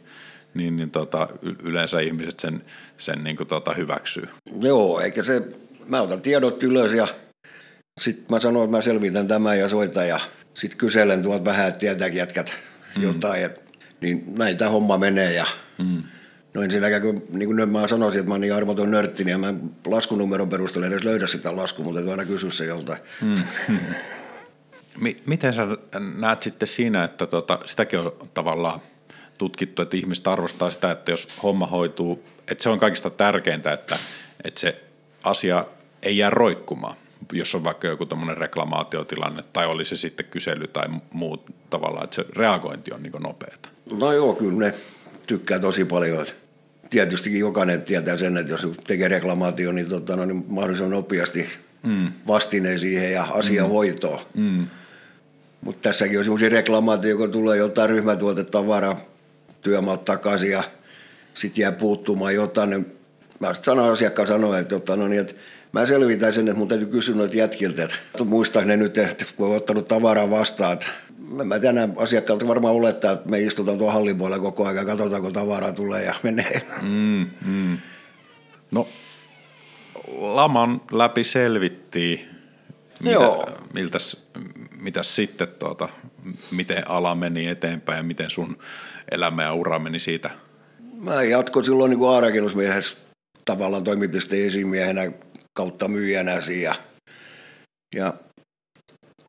[0.54, 1.28] niin, niin tota,
[1.62, 2.64] yleensä ihmiset sen,
[2.98, 4.24] sen niin kuin tota hyväksyy.
[4.60, 5.42] Joo, eikä se,
[5.88, 7.08] mä otan tiedot ylös ja
[8.00, 10.20] sitten mä sanon, että mä selvitän tämän ja soitan ja
[10.54, 12.54] sitten kyselen tuolta vähän, että tietääkin jätkät
[12.96, 13.02] mm.
[13.02, 13.62] jotain, et,
[14.00, 15.46] niin näin tämä homma menee ja
[15.78, 16.02] mm.
[16.54, 19.40] No ensinnäkään, kun, niin kuin mä sanoisin, että mä oon niin armoton nörtti, niin en
[19.40, 19.54] mä
[19.86, 22.98] laskunumeron perusteella edes löydä sitä laskua, mutta täytyy aina kysyä se joltain.
[23.22, 23.42] Mm.
[25.00, 25.62] Mi- Miten sä
[26.16, 28.80] näet sitten siinä, että tota, sitäkin on tavallaan
[29.38, 33.98] tutkittu, että ihmiset arvostaa sitä, että jos homma hoituu, että se on kaikista tärkeintä, että,
[34.44, 34.84] että se
[35.24, 35.64] asia
[36.02, 36.96] ei jää roikkumaan,
[37.32, 42.16] jos on vaikka joku tämmöinen reklamaatiotilanne, tai oli se sitten kysely tai muu tavallaan, että
[42.16, 43.68] se reagointi on niin nopeata.
[43.98, 44.74] No joo, kyllä ne
[45.26, 46.26] tykkää tosi paljon.
[46.90, 51.48] Tietystikin jokainen tietää sen, että jos tekee reklamaatio, niin, tota, no, niin mahdollisimman nopeasti
[51.82, 52.12] mm.
[52.26, 53.68] vastineen siihen ja asia mm.
[53.68, 54.20] hoitoon.
[54.34, 54.66] Mm.
[55.60, 59.00] Mutta tässäkin on semmoisia reklamaatioita, kun tulee jotain ryhmätuotetavaraa
[59.60, 60.64] työmaalta takaisin ja
[61.34, 62.86] sitten jää puuttumaan jotain, niin
[63.40, 65.34] mä sitten asiakkaan sanoa, että, tota, no niin, että
[65.74, 69.48] mä selvitän sen, että mun täytyy kysyä noita jätkiltä, että muistaa ne nyt, että kun
[69.48, 70.86] on ottanut tavaraa vastaan, että
[71.44, 75.22] mä- tänään asiakkaalta varmaan olettaa, että me istutaan tuon hallin puolella koko ajan ja katsotaan,
[75.22, 76.62] kun tavaraa tulee ja menee.
[76.82, 77.78] Mm, mm.
[78.70, 78.88] No,
[80.18, 82.28] laman läpi selvittiin.
[83.00, 83.50] Mitä, Joo.
[83.74, 84.26] Miltäs,
[84.80, 85.88] mitäs sitten, tuota,
[86.50, 88.56] miten ala meni eteenpäin ja miten sun
[89.10, 90.30] elämä ja ura meni siitä?
[91.00, 92.96] Mä jatkoin silloin niin A-rakennusmiehessä
[93.44, 95.12] tavallaan toimipisteen esimiehenä
[95.54, 96.74] kautta myyjänä siinä.
[97.94, 98.14] Ja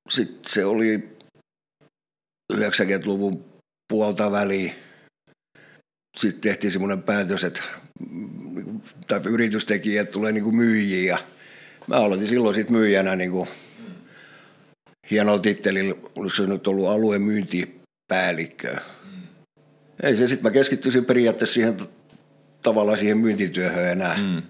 [0.09, 1.09] sitten se oli
[2.53, 3.45] 90-luvun
[3.89, 4.73] puolta väliin.
[6.17, 7.61] Sitten tehtiin semmoinen päätös, että
[8.09, 11.13] mm, tai yritys teki, että tulee niin kuin myyjiä.
[11.13, 11.17] Ja
[11.87, 13.47] mä aloitin silloin sit myyjänä niin kuin
[15.11, 18.75] hienolla tittelillä, olisiko se nyt ollut alueen myyntipäällikkö.
[20.03, 21.77] Ei se, sitten mä keskittyisin periaatteessa siihen
[22.61, 24.17] tavallaan siihen myyntityöhön enää.
[24.17, 24.41] Mm.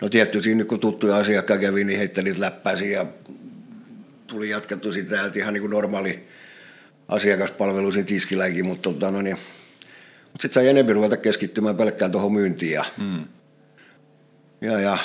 [0.00, 3.06] No tietty siinä nyt kun tuttuja asiakkaan kävi, niin heittelin läppäsi ja
[4.26, 6.28] tuli jatkettu sitä, että ihan niin kuin normaali
[7.08, 9.38] asiakaspalvelu siinä tiskilläkin, mutta tota, no niin,
[10.40, 12.72] Sitten sai enemmän ruveta keskittymään pelkkään tuohon myyntiin.
[12.72, 13.24] Ja, mm.
[14.60, 14.98] ja, ja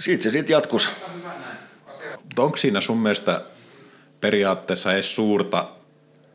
[0.00, 0.88] siitä se sitten jatkus.
[2.38, 3.40] Onko siinä sun mielestä
[4.20, 5.68] periaatteessa edes suurta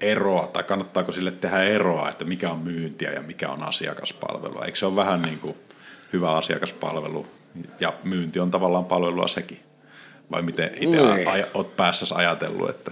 [0.02, 4.66] eroa, tai kannattaako sille tehdä eroa, että mikä on myyntiä ja mikä on asiakaspalvelua?
[4.66, 5.56] Eikö se ole vähän niin kuin
[6.14, 7.28] hyvä asiakaspalvelu,
[7.80, 9.60] ja myynti on tavallaan palvelua sekin?
[10.32, 11.28] Vai miten itse Niin.
[11.28, 12.92] aj- oot päässäsi ajatellut, että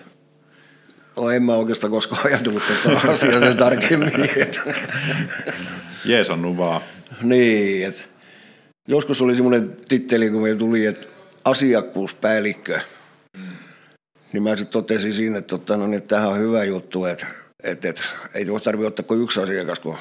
[1.18, 4.12] No, en mä oikeastaan koskaan ajatellut tätä asiaa sen tarkemmin.
[4.42, 4.60] Että.
[6.06, 6.82] jees on vaan,
[7.22, 8.02] niin, että
[8.88, 11.08] joskus oli semmoinen titteli, kun meillä tuli, että
[11.46, 12.80] asiakkuuspäällikkö.
[14.34, 17.26] Niin mä sitten totesin siinä, että, totta, no, niin, että tämähän on hyvä juttu, että,
[17.64, 18.04] että, että
[18.34, 19.98] ei tuossa tarvitse ottaa kuin yksi asiakas, kun,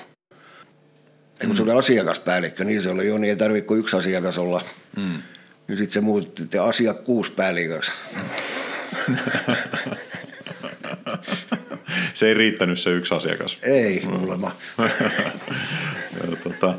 [1.43, 1.47] mm.
[1.47, 4.63] kun se oli asiakaspäällikkö, niin se oli jo, niin ei tarvitse kuin yksi asiakas olla.
[4.97, 5.23] Mm.
[5.69, 7.93] Niin sitten se muutti asiakkuuspäälliköksi.
[12.15, 13.59] se ei riittänyt se yksi asiakas.
[13.63, 14.57] Ei, kuulemma.
[16.17, 16.75] Ja, tota,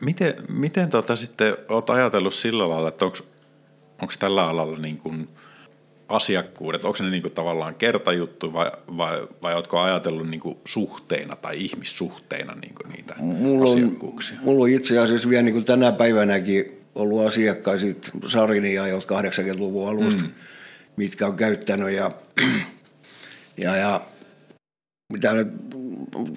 [0.00, 5.28] miten miten tota sitten oot ajatellut sillä lailla, että onko tällä alalla niin kuin
[6.08, 11.36] asiakkuudet, onko ne niin kuin tavallaan kertajuttu vai, vai, vai ootko ajatellut niin kuin suhteina
[11.36, 14.38] tai ihmissuhteina niin kuin niitä Mulla on, asiakkuuksia?
[14.42, 17.86] mulla on itse asiassa vielä niin kuin tänä päivänäkin ollut asiakkaita
[18.26, 20.30] Sarini ja 80-luvun alusta, mm.
[20.96, 22.10] mitkä on käyttänyt ja,
[23.56, 24.00] ja, ja
[25.12, 25.48] mitä nyt,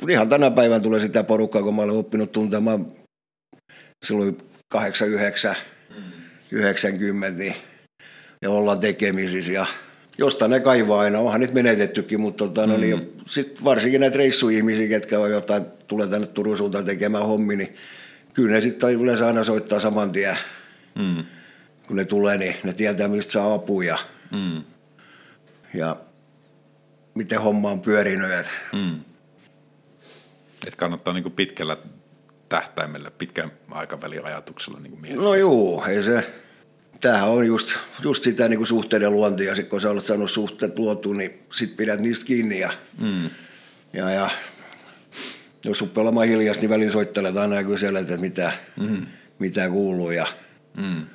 [0.10, 2.88] ihan tänä päivänä tulee sitä porukkaa, kun mä olen oppinut tuntemaan
[4.06, 4.38] silloin
[4.70, 5.56] 89,
[5.96, 6.04] mm.
[6.52, 7.56] 90, niin,
[8.42, 9.66] ja ollaan tekemisissä ja
[10.18, 14.88] jostain ne kaivaa aina, onhan nyt menetettykin, mutta tota, no, niin, sit varsinkin näitä reissuihmisiä,
[14.88, 17.76] ketkä on jotain, tulee tänne Turun suuntaan tekemään hommi, niin
[18.34, 20.38] kyllä ne sitten yleensä aina soittaa saman tien,
[20.96, 21.24] Mm.
[21.88, 23.98] kun ne tulee, niin ne tietää, mistä saa apua ja,
[24.32, 24.64] Mm.
[25.74, 25.96] ja
[27.16, 28.32] miten homma on pyörinyt.
[28.32, 29.00] Et, Mm.
[30.68, 31.78] Et kannattaa niin kuin pitkällä
[32.50, 35.24] tähtäimellä, pitkän aikavälin ajatuksella niin kuin miettiä.
[35.24, 36.32] no juu, ei se,
[37.02, 40.80] tämähän on just, just sitä niin kuin suhteiden luontia, sit kun sä olet saanut suhteet
[40.80, 43.30] luotu, niin sit pidät niistä kiinni ja, Mm.
[43.94, 44.30] ja, ja
[45.66, 49.06] jos rupeaa olemaan hiljasta, niin välin soittelet aina ja kyselet, että mitä, mm.
[49.40, 50.28] mitä kuuluu ja
[50.78, 51.06] Mm.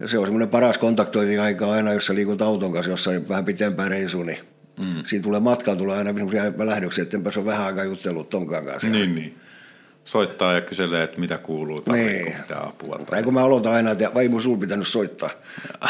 [0.00, 3.90] Ja se on semmoinen paras kontaktointiaika aina, jos sä liikut auton kanssa jossain vähän pitempään
[3.90, 4.38] reissuun, niin
[4.80, 5.04] mm.
[5.06, 8.64] siinä tulee matkalla tulee aina semmoisia lähdöksiä, että enpä se on vähän aikaa jutellut tonkaan
[8.64, 8.88] kanssa.
[8.88, 9.36] Niin, niin.
[10.08, 12.38] Soittaa ja kyselee, että mitä kuuluu, tarviiko Niin.
[12.38, 12.98] mitä apua.
[12.98, 15.30] Tai kun mä aloitan aina, että vaimo sul pitänyt soittaa.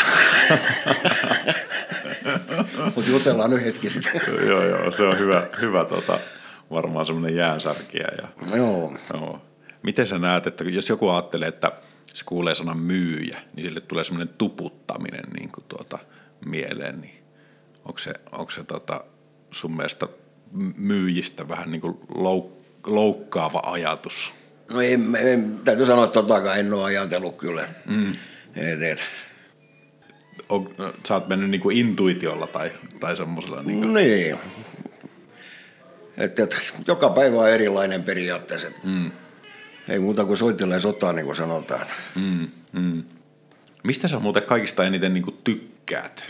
[2.95, 4.21] Mutta jutellaan nyt hetki sitten.
[4.49, 6.19] joo, joo, se on hyvä, hyvä tota,
[6.71, 8.09] varmaan semmoinen jäänsärkiä.
[8.23, 8.93] Ja, Joo.
[9.15, 9.43] joo.
[9.83, 11.73] Miten sä näet, että jos joku ajattelee, että
[12.15, 15.99] se kuulee sanan myyjä, niin sille tulee semmoinen tuputtaminen niin kuin tuota,
[16.47, 17.23] mieleen, niin
[17.85, 19.05] onko se, onko se tota,
[19.51, 20.09] sun mielestä
[20.77, 24.33] myyjistä vähän niin kuin louk- loukkaava ajatus?
[24.73, 27.69] No en, en, täytyy sanoa, että totakaan en ole ajatellut kyllä.
[27.87, 28.13] Mm.
[28.57, 29.05] Et, et.
[30.49, 30.75] On,
[31.09, 34.39] sä oot mennyt niin kuin intuitiolla tai, tai semmoisella niin kuin, Niin.
[36.17, 38.69] Et, et, joka päivä on erilainen periaatteessa.
[38.85, 39.11] Mm.
[39.89, 41.87] Ei muuta kuin soitelee sotaa, niin kuin sanotaan.
[42.15, 43.03] mm, mm.
[43.85, 46.25] Mistä sä muuten kaikista eniten niin kuin tykkäät?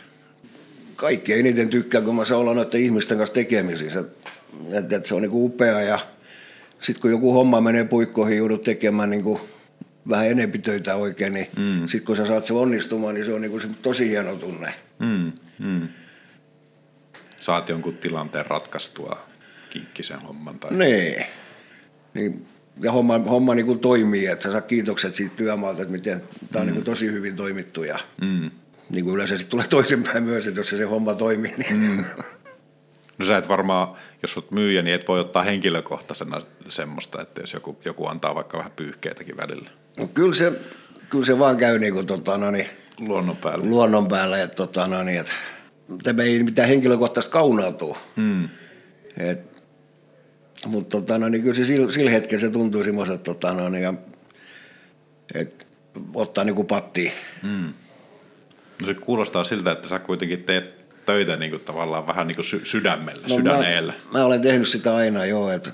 [0.96, 4.00] Kaikki eniten tykkää, kun mä saan olla noiden ihmisten kanssa tekemisissä.
[4.00, 4.18] Et,
[4.72, 5.98] et, et se on niinku upea ja
[6.80, 9.40] sitten kun joku homma menee puikkoihin, joudut tekemään niinku
[10.08, 11.86] vähän enempi töitä oikein, niin mm.
[11.86, 14.74] sitten kun sä saat se onnistumaan, niin se on niinku se tosi hieno tunne.
[14.98, 15.88] Mm, mm.
[17.40, 19.18] Saat jonkun tilanteen ratkaistua
[19.70, 20.74] kinkkisen homman tai...
[20.74, 21.24] Niin.
[22.14, 22.46] niin
[22.82, 26.60] ja homma, homma niin kuin toimii, että sä saa kiitokset siitä työmaalta, että miten tämä
[26.60, 26.66] on mm.
[26.66, 28.50] niin kuin tosi hyvin toimittu ja Mm.
[28.90, 32.04] niin kuin yleensä sitten tulee toisinpäin myös, että jos se, se homma toimii, niin mm.
[33.18, 33.88] No sä et varmaan,
[34.22, 38.58] jos olet myyjä, niin et voi ottaa henkilökohtaisena semmoista, että jos joku, joku antaa vaikka
[38.58, 40.52] vähän pyyhkeitäkin välillä no, kyllä, se,
[41.10, 42.66] kyllä se vaan käy niin kuin, tota, no, niin,
[42.98, 43.64] luonnon päällä.
[43.64, 45.32] luonnon päällä, että, tota, no, niin, että
[46.02, 47.96] tämä ei mitään henkilökohtaista kaunaa tule.
[48.16, 48.48] Mm.
[49.16, 49.62] Et,
[50.66, 53.98] mutta tota, no, niin kyllä se sillä, sillä hetkellä se tuntui semmoiselta, tota, no, niin,
[55.34, 55.64] että
[56.14, 57.12] ottaa niin kuin pattiin.
[58.80, 60.77] No se kuulostaa siltä, että sä kuitenkin teet
[61.08, 63.92] töitä niin kuin tavallaan vähän niin kuin sy- sydämellä, no, sydäneellä.
[63.92, 65.70] Mä, mä, olen tehnyt sitä aina joo, että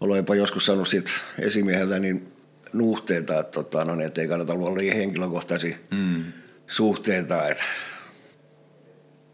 [0.00, 2.32] olen jopa joskus saanut siitä esimieheltä niin
[2.72, 6.24] nuhteita, että, tota, no, niin, että ei kannata olla liian henkilökohtaisia mm.
[6.66, 7.48] suhteita.
[7.48, 7.64] Että.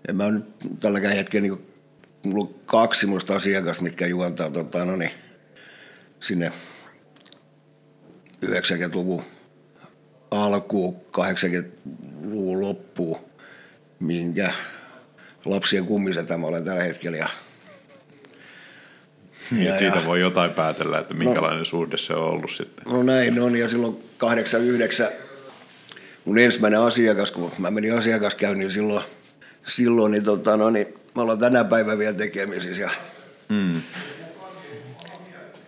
[0.08, 0.44] En mä nyt
[0.80, 1.66] tälläkään hetkellä niin
[2.22, 5.12] mulla on kaksi semmoista asiakasta, mitkä juontaa tota, no, niin,
[6.20, 6.52] sinne
[8.46, 9.22] 90-luvun
[10.30, 13.18] alkuun, 80-luvun loppuun,
[14.00, 14.52] minkä
[15.50, 17.16] lapsien kummisetä mä olen tällä hetkellä.
[17.16, 17.28] Ja
[19.50, 21.64] Niin, Ja- siitä ja- voi jotain päätellä, että minkälainen no.
[21.64, 22.84] suhde se on ollut sitten.
[22.92, 25.08] No näin on, ja silloin 89
[26.24, 29.04] mun ensimmäinen asiakas, kun mä menin asiakaskäynnin silloin,
[29.66, 32.90] silloin niin, tota, no, niin mä ollaan tänä päivänä vielä tekemisissä ja
[33.48, 33.82] Mm.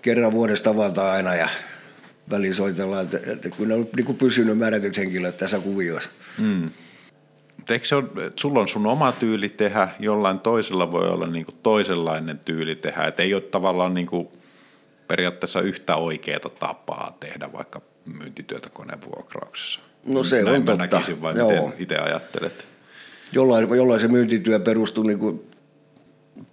[0.03, 1.49] kerran vuodessa tavataan aina ja
[2.31, 6.11] väliin soitellaan, että, että kyllä ne on niin pysynyt määrätyt henkilöt tässä kuviossa.
[7.61, 11.27] Mutta eikö se ole, että sulla on sun oma tyyli tehdä, jollain toisella voi olla
[11.27, 14.33] niinku toisenlainen tyyli tehdä, että ei ole tavallaan niinku
[15.09, 17.81] periaatteessa yhtä oikeaa tapaa tehdä vaikka
[18.19, 19.81] myyntityötä konevuokrauksessa.
[20.07, 20.97] No se Näin on mä totta.
[20.97, 21.49] näkisin, vai Joo.
[21.51, 22.67] miten itse ajattelet?
[23.33, 25.41] Jollain, jollain se myyntityö perustuu niin kuin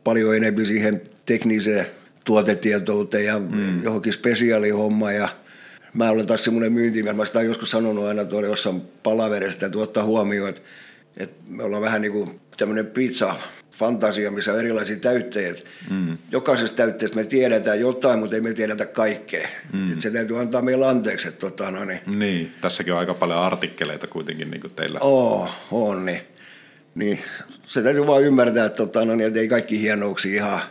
[0.04, 1.86] paljon enemmän siihen tekniseen
[2.26, 3.84] tuotetietouteen ja mm.
[3.84, 5.15] johonkin spesiaalihommaan.
[5.15, 5.30] Ja
[5.93, 10.04] mä olen taas semmoinen myyntimies, mä sitä joskus sanonut aina tuolla jossain palaverissa, että ottaa
[10.04, 10.62] huomioon, että,
[11.17, 13.36] että me ollaan vähän niin kuin tämmöinen pizza
[13.77, 15.56] fantasia, missä on erilaisia täyttejä.
[15.89, 16.17] Mm.
[16.32, 19.47] Jokaisesta täytteestä me tiedetään jotain, mutta ei me tiedetä kaikkea.
[19.73, 19.89] Mm.
[19.89, 23.39] Että se täytyy antaa meille anteeksi, että tota, no niin, Niin, tässäkin on aika paljon
[23.39, 24.99] artikkeleita kuitenkin niin kuin teillä.
[24.99, 26.21] Oo, on niin.
[26.95, 27.19] niin.
[27.67, 30.62] Se täytyy vaan ymmärtää, että, tota, no, niin, että ei kaikki hienouksia ihan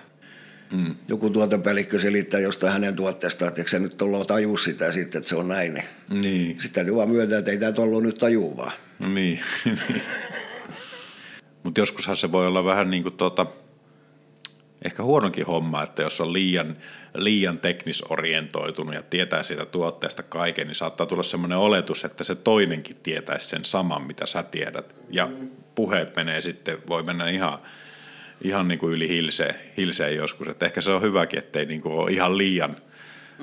[0.72, 0.94] mm.
[1.08, 5.36] joku tuotepäällikkö selittää jostain hänen tuotteestaan, että se nyt olla tajua sitä sitten, että se
[5.36, 5.74] on näin.
[5.74, 6.22] Niin.
[6.22, 8.72] Niin, Sitten täytyy vaan myöntää, että ei tämä ollut nyt tajua vaan.
[8.98, 9.40] no niin.
[11.66, 13.46] Mutta joskushan se voi olla vähän niin kuin tuota,
[14.84, 16.76] ehkä huonokin homma, että jos on liian,
[17.14, 22.96] liian teknisorientoitunut ja tietää siitä tuotteesta kaiken, niin saattaa tulla semmoinen oletus, että se toinenkin
[23.02, 24.94] tietäisi sen saman, mitä sä tiedät.
[25.10, 25.28] Ja
[25.74, 27.58] puheet menee sitten, voi mennä ihan,
[28.42, 30.48] ihan niin kuin yli hilseen, hilseen joskus.
[30.48, 32.76] Että ehkä se on hyväkin, ettei niin kuin ole ihan liian,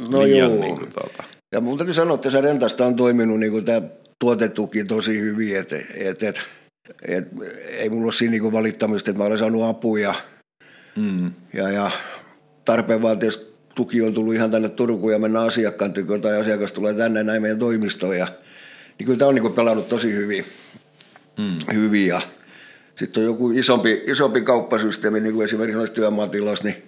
[0.09, 0.62] No liian joo.
[0.62, 1.23] niin kuin tuota.
[1.51, 3.81] Ja mun täytyy sanoa, että se rentasta on toiminut niin kuin tämä
[4.19, 6.41] tuotetuki tosi hyvin, että et, et, et,
[7.67, 10.15] ei mulla ole siinä niin kuin valittamista, että mä olen saanut apuja
[10.96, 11.32] Mm.
[11.54, 11.91] ja, ja
[12.65, 13.41] tarpeen vaatiessa
[13.76, 17.41] tuki on tullut ihan tänne Turkuun ja mennä asiakkaan tykö tai asiakas tulee tänne näin
[17.41, 18.17] meidän toimistoon.
[18.17, 18.28] Ja,
[19.00, 20.46] niin kyllä tämä on niin kuin pelannut tosi hyvin.
[21.38, 21.58] Mm.
[21.74, 22.22] hyvin ja
[22.96, 26.84] sitten on joku isompi, isompi kauppasysteemi, niin kuin esimerkiksi noissa työmaatiloissa, niin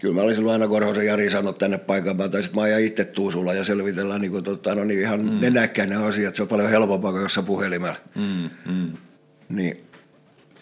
[0.00, 3.04] kyllä mä olisin aina Korhosen Jari sanonut tänne paikan päälle, tai sitten mä ajan itse
[3.04, 5.40] Tuusulla ja selvitellään niin kuin, tota, no niin ihan mm.
[5.40, 7.96] nenäkkäin ne asiat, se on paljon helpompaa kuin jossain puhelimella.
[8.14, 8.92] Mm, mm,
[9.48, 9.84] Niin,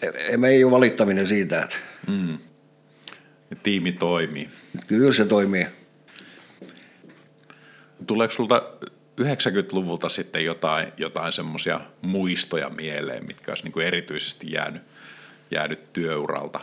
[0.03, 1.75] e- e- me ei ole valittaminen siitä, että
[2.07, 2.37] mm.
[3.51, 4.49] Ja tiimi toimii.
[4.87, 5.67] kyllä se toimii.
[8.07, 8.63] Tuleeko sulta
[9.21, 14.81] 90-luvulta sitten jotain, jotain semmoisia muistoja mieleen, mitkä olisi niin erityisesti jäänyt,
[15.51, 16.59] jäänyt työuralta?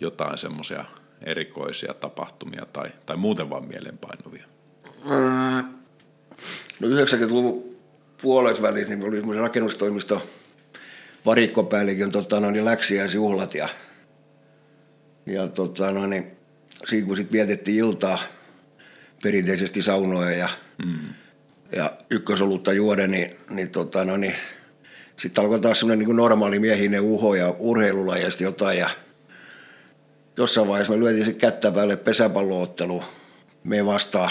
[0.00, 0.84] Jotain semmoisia
[1.22, 4.46] erikoisia tapahtumia tai, tai muuten vaan mieleenpainuvia?
[6.80, 7.76] No 90-luvun
[8.22, 10.22] puolessa välissä niin oli semmoisen rakennustoimisto
[11.26, 13.68] varikkopäällikön tota, no, niin läksiäisjuhlat ja,
[15.26, 16.26] ja tota, no, niin,
[16.86, 18.18] siinä kun sitten vietettiin iltaa
[19.22, 20.48] perinteisesti saunoja ja,
[20.86, 21.14] mm.
[21.72, 24.34] ja ykkösolutta juoden, niin, niin, tota, no, niin
[25.16, 28.90] sitten alkoi taas semmoinen niin normaali miehinen uho ja urheilulajasta jotain ja
[30.36, 33.04] jossain vaiheessa me lyötiin se kättä päälle pesäpalloottelu.
[33.64, 34.30] Me vastaan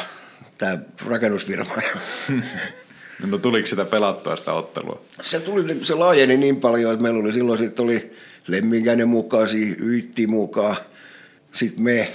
[0.57, 1.73] tämä rakennusfirma.
[3.27, 5.01] No tuliko sitä pelattua sitä ottelua?
[5.21, 8.11] Se, tuli, se laajeni niin paljon, että meillä oli silloin sitten oli
[8.47, 9.47] Lemminkäinen mukaan,
[9.81, 10.75] Yytti mukaan,
[11.51, 12.11] sitten me.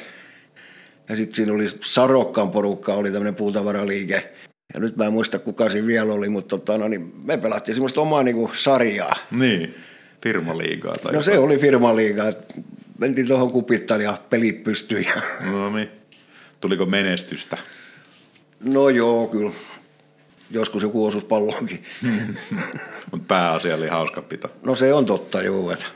[1.08, 4.32] Ja sitten siinä oli Sarokkaan porukka, oli tämmöinen puutavaraliike.
[4.74, 7.74] Ja nyt mä en muista kuka siinä vielä oli, mutta tota, no, niin me pelattiin
[7.76, 9.16] semmoista omaa niinku, sarjaa.
[9.30, 9.74] Niin,
[10.22, 11.44] firmaliigaa tai No se jotain.
[11.46, 12.28] oli firmaliiga.
[12.28, 12.54] että
[12.98, 15.06] Mentiin tuohon kupittaan ja pelit pystyi.
[15.44, 15.88] No niin.
[16.60, 17.58] Tuliko menestystä?
[18.64, 19.50] No joo, kyllä.
[20.50, 21.84] Joskus joku osuus palloonkin.
[23.10, 24.48] Mutta pääasia oli hauska pito.
[24.62, 25.70] No se on totta, joo.
[25.70, 25.86] Että.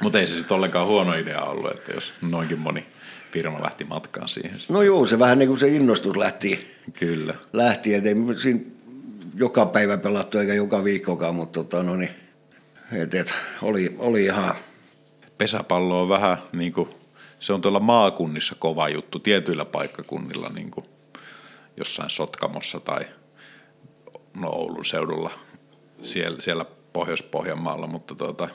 [0.00, 2.84] Mutta ei se sitten ollenkaan huono idea ollut, että jos noinkin moni
[3.32, 4.56] firma lähti matkaan siihen.
[4.68, 7.34] No joo, se vähän niin kuin se innostus lähti, Kyllä.
[7.52, 8.60] lähti että ei me siinä
[9.36, 12.10] joka päivä pelattu eikä joka viikkokaan, mutta tota, no niin,
[12.92, 14.54] et, et, oli, oli ihan,
[15.38, 16.88] Pesäpallo on vähän niin kuin,
[17.40, 20.86] se on tuolla maakunnissa kova juttu, tietyillä paikkakunnilla niin kuin
[21.76, 23.04] jossain Sotkamossa tai
[24.40, 25.30] no Oulun seudulla,
[26.02, 28.48] siellä, siellä Pohjois-Pohjanmaalla, mutta tuota,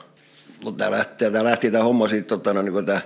[0.64, 3.00] mutta tämä lähti, tämä lähti tämä homma siitä, tota, no, niin kuin tämä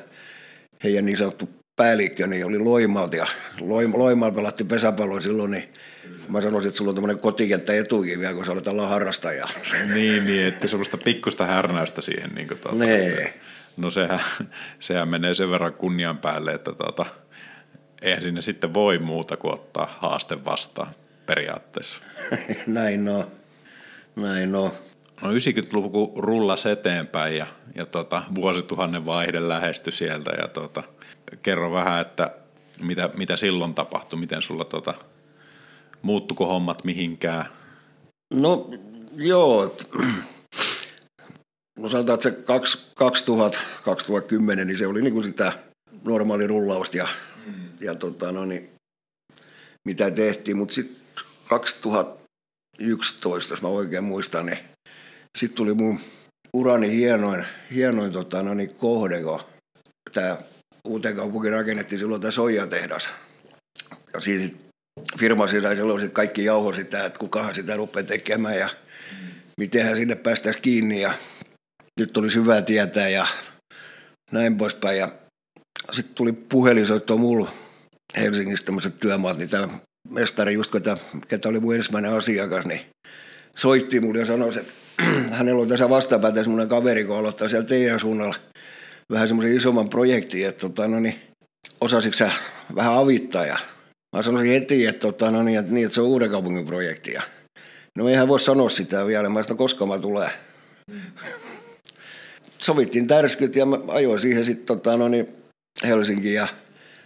[0.85, 3.27] heidän niin sanottu päällikkö, niin oli Loimalta ja
[3.61, 5.69] Loim, Loimalla pelattiin pesäpalloa silloin, niin
[6.29, 9.49] mä sanoisin, että sulla on tämmöinen kotikenttä etukin vielä, kun sä olet tällä harrastaja.
[9.95, 12.31] niin, niin, että semmoista pikkusta härnäystä siihen.
[12.35, 13.41] Niin kuin tuota, Nee.
[13.77, 14.21] No sehän,
[14.79, 17.07] sehän menee sen verran kunnian päälle, että tuota,
[18.03, 20.95] eihän sinne sitten voi muuta kuin ottaa haaste vastaan
[21.27, 22.03] periaatteessa.
[22.67, 23.31] Näin no.
[24.17, 24.75] Näin no.
[25.23, 30.83] No 90-luku rullas eteenpäin ja, ja tota, vuosituhannen vaihde lähestyi sieltä ja tota,
[31.43, 32.31] kerro vähän, että
[32.81, 34.95] mitä, mitä silloin tapahtui, miten sulla tota,
[36.03, 37.45] muuttuko hommat mihinkään?
[38.35, 38.71] No
[39.17, 39.77] joo,
[41.79, 42.79] no sanotaan, että se
[44.61, 45.53] 2000-2010, niin se oli niin kuin sitä
[46.05, 47.09] normaali rullausta ja,
[47.47, 47.53] mm.
[47.81, 48.71] ja tota, no niin,
[49.85, 51.04] mitä tehtiin, mutta sitten
[51.49, 54.59] 2011, jos mä oikein muistan, niin
[55.39, 56.01] sitten tuli mun
[56.53, 59.41] urani hienoin, hienoin tota, no niin, kohde, kun
[60.13, 60.39] tämä
[60.85, 63.09] uuteen kaupunkiin rakennettiin silloin tämä soijatehdas.
[64.15, 64.53] Ja siis
[65.19, 68.69] firma siinä silloin sit kaikki jauho sitä, että kukahan sitä rupeaa tekemään ja
[69.61, 71.01] mitenhän sinne päästäisiin kiinni.
[71.01, 71.15] Ja
[72.01, 73.27] nyt olisi hyvä tietää ja
[74.33, 74.99] näin poispäin.
[74.99, 75.09] Ja
[75.93, 77.53] sitten tuli puhelinsoitto mulla
[78.17, 79.69] Helsingistä tämmöiset työmaat, niin tämä
[80.11, 80.97] mestari, just ketä,
[81.29, 82.81] ketä oli mun ensimmäinen asiakas, niin
[83.55, 84.75] soitti mulle ja sanoi, että
[85.39, 88.35] hänellä on tässä vastapäätä semmoinen kaveri, kun aloittaa siellä teidän suunnalla
[89.13, 91.15] vähän semmoisen isomman projektin, että tota, no niin,
[91.81, 92.31] osasitko sä
[92.75, 93.59] vähän avittaa ja
[94.17, 97.13] mä sanoisin heti, että, tota, no niin, että, niin, että se on uuden kaupungin projekti.
[97.13, 97.23] Ja,
[97.99, 100.31] no eihän voi sanoa sitä vielä, mä sanoin, koska mä tulee.
[100.91, 101.01] Mm.
[102.59, 105.29] Sovittiin tärskyt ja mä ajoin siihen sitten tota, no niin,
[105.83, 106.49] Helsinkiin ja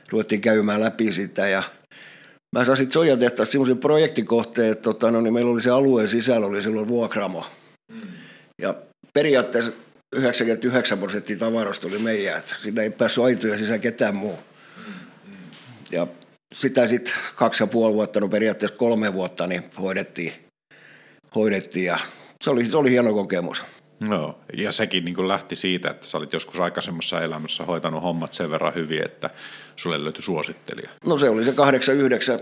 [0.09, 1.63] ruvettiin käymään läpi sitä ja
[2.57, 6.47] Mä saan sitten soijatehtaassa semmoisen projektikohteen, että tota, no, niin meillä oli se alueen sisällä
[6.47, 7.47] oli silloin vuokramo.
[7.93, 8.01] Mm.
[8.63, 8.75] Ja
[9.13, 9.73] periaatteessa
[10.17, 14.39] 99 prosenttia tavarasta oli meidän, että siinä ei päässyt aitoja sisään ketään muu.
[14.87, 15.33] Mm.
[15.93, 16.07] Ja
[16.55, 20.33] sitä sitten kaksi ja puoli vuotta, no periaatteessa kolme vuotta, niin hoidettiin,
[21.35, 21.99] hoidettiin ja
[22.45, 23.63] se oli, se oli hieno kokemus.
[24.01, 28.51] No, ja sekin niin lähti siitä, että sä olit joskus aikaisemmassa elämässä hoitanut hommat sen
[28.51, 29.31] verran hyvin, että
[29.79, 30.91] sulle löytyi suosittelija.
[31.07, 32.41] No se oli se 89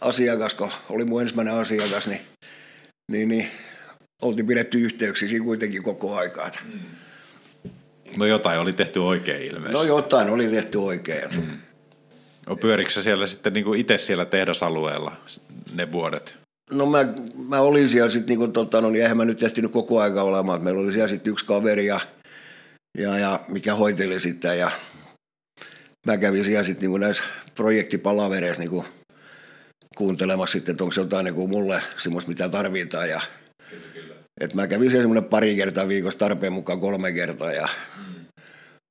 [0.00, 2.20] asiakas, kun oli mun ensimmäinen asiakas, niin,
[3.12, 3.50] niin, niin
[4.22, 6.50] oltiin pidetty yhteyksiä kuitenkin koko aikaa.
[6.72, 6.80] Mm.
[8.16, 9.72] No jotain oli tehty oikein ilmeisesti.
[9.72, 11.28] No jotain oli tehty oikein.
[11.36, 11.58] Mm.
[12.46, 15.12] No pyörikö siellä sitten niin itse siellä tehdasalueella
[15.74, 16.38] ne vuodet?
[16.70, 16.98] No mä,
[17.48, 20.22] mä olin siellä sitten, niin kuin, tota, no, niin eihän mä nyt ehtinyt koko aika
[20.22, 20.62] olemaan.
[20.62, 22.00] Meillä oli siellä sitten yksi kaveri, ja,
[22.98, 24.54] ja, ja, mikä hoiteli sitä.
[24.54, 24.70] Ja
[26.06, 27.22] mä kävin siellä sitten niin näissä
[27.54, 28.84] projektipalavereissa niin
[29.96, 33.08] kuuntelemassa sitten, että onko jotain niin kuin mulle semmoista, mitä tarvitaan.
[33.08, 33.20] Ja,
[34.40, 37.52] Et mä kävin siellä semmoinen pari kertaa viikossa tarpeen mukaan kolme kertaa.
[37.52, 38.22] Ja, mm.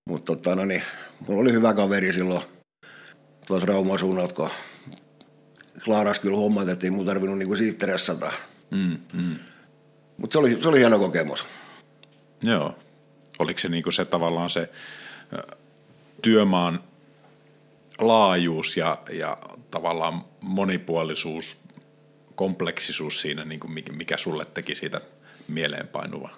[0.09, 0.83] Mutta tota, no niin,
[1.27, 2.41] mulla oli hyvä kaveri silloin
[3.47, 4.49] tuolta Rauman suunnalta, kun
[5.85, 8.31] Klaaras kyllä hommat, että ei mun tarvinnut niinku siitä stressata.
[8.71, 9.35] Mm, mm.
[10.17, 11.45] Mutta se oli, se oli hieno kokemus.
[12.43, 12.75] Joo.
[13.39, 14.69] Oliko se niinku se tavallaan se
[16.21, 16.83] työmaan
[18.01, 19.37] laajuus ja, ja
[19.71, 21.57] tavallaan monipuolisuus,
[22.35, 25.01] kompleksisuus siinä, niin kuin mikä sulle teki siitä
[25.47, 26.29] mieleenpainuva?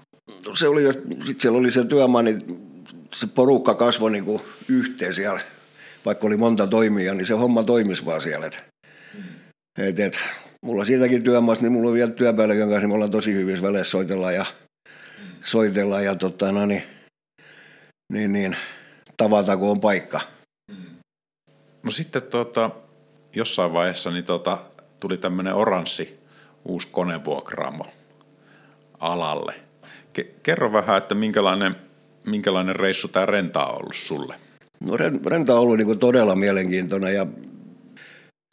[0.54, 2.42] Se oli, sitten siellä oli se työmaa, niin
[3.14, 5.42] se porukka kasvoi niin kuin yhteen siellä,
[6.06, 8.46] vaikka oli monta toimijaa, niin se homma toimisi vaan siellä.
[8.48, 8.64] Et
[9.78, 10.20] et, et,
[10.62, 13.92] mulla siitäkin työmaassa, niin mulla on vielä työpäällikön kanssa, niin me ollaan tosi hyvissä väleissä
[13.92, 14.46] soitella ja,
[15.44, 16.84] soitella ja tota, no niin,
[18.14, 18.56] niin, niin,
[19.18, 20.22] tavata, kun on paikka.
[21.86, 22.70] No sitten tota,
[23.36, 24.58] jossain vaiheessa niin tota,
[25.00, 26.20] tuli tämmöinen oranssi
[26.66, 27.86] uusi konevuokraamo
[29.00, 29.54] alalle.
[30.20, 31.76] Ke- kerro vähän, että minkälainen,
[32.26, 34.36] minkälainen reissu tämä renta on ollut sulle?
[34.80, 37.28] No renta on ollut niin todella mielenkiintoinen ja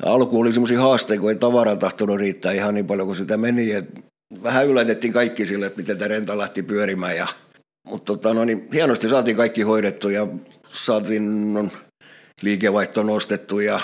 [0.03, 3.73] alku oli semmoisia haasteita, kun ei tavaraa tahtonut riittää ihan niin paljon kuin sitä meni.
[3.73, 4.05] Et
[4.43, 7.17] vähän yllätettiin kaikki sille, että miten tämä renta lähti pyörimään.
[7.17, 7.27] Ja,
[7.89, 10.27] mutta tota, no niin, hienosti saatiin kaikki hoidettu ja
[10.67, 11.69] saatiin no,
[12.43, 13.81] liikevaihto nostettu ja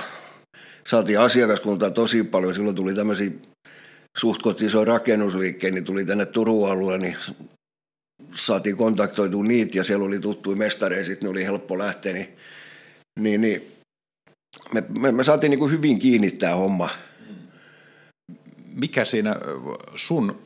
[0.87, 2.55] saatiin asiakaskuntaa tosi paljon.
[2.55, 3.31] Silloin tuli tämmöisiä
[4.19, 7.17] suht isoja rakennusliikkeen, niin tuli tänne Turun alueelle, niin
[8.35, 12.37] saatiin kontaktoitua niitä ja siellä oli tuttuja mestareja, sitten ne oli helppo lähteä, niin,
[13.21, 13.73] niin, niin
[14.75, 16.89] me, me, me saatiin niin kuin hyvin kiinni tämä homma.
[18.75, 19.37] Mikä siinä
[19.97, 20.39] sun,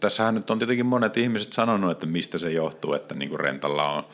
[0.00, 3.92] tässähän nyt on tietenkin monet ihmiset sanonut, että mistä se johtuu, että niin kuin rentalla
[3.92, 4.04] on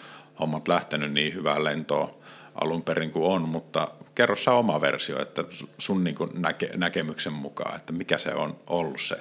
[0.41, 2.15] hommat lähtenyt niin hyvää lentoa
[2.55, 5.45] alun perin kuin on, mutta kerro sä oma versio, että
[5.79, 9.17] sun niin kuin näke, näkemyksen mukaan, että mikä se on ollut se,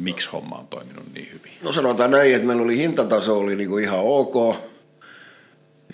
[0.00, 1.52] miksi homma on toiminut niin hyvin?
[1.62, 4.56] No sanotaan näin, että meillä oli hintataso oli niin kuin ihan ok,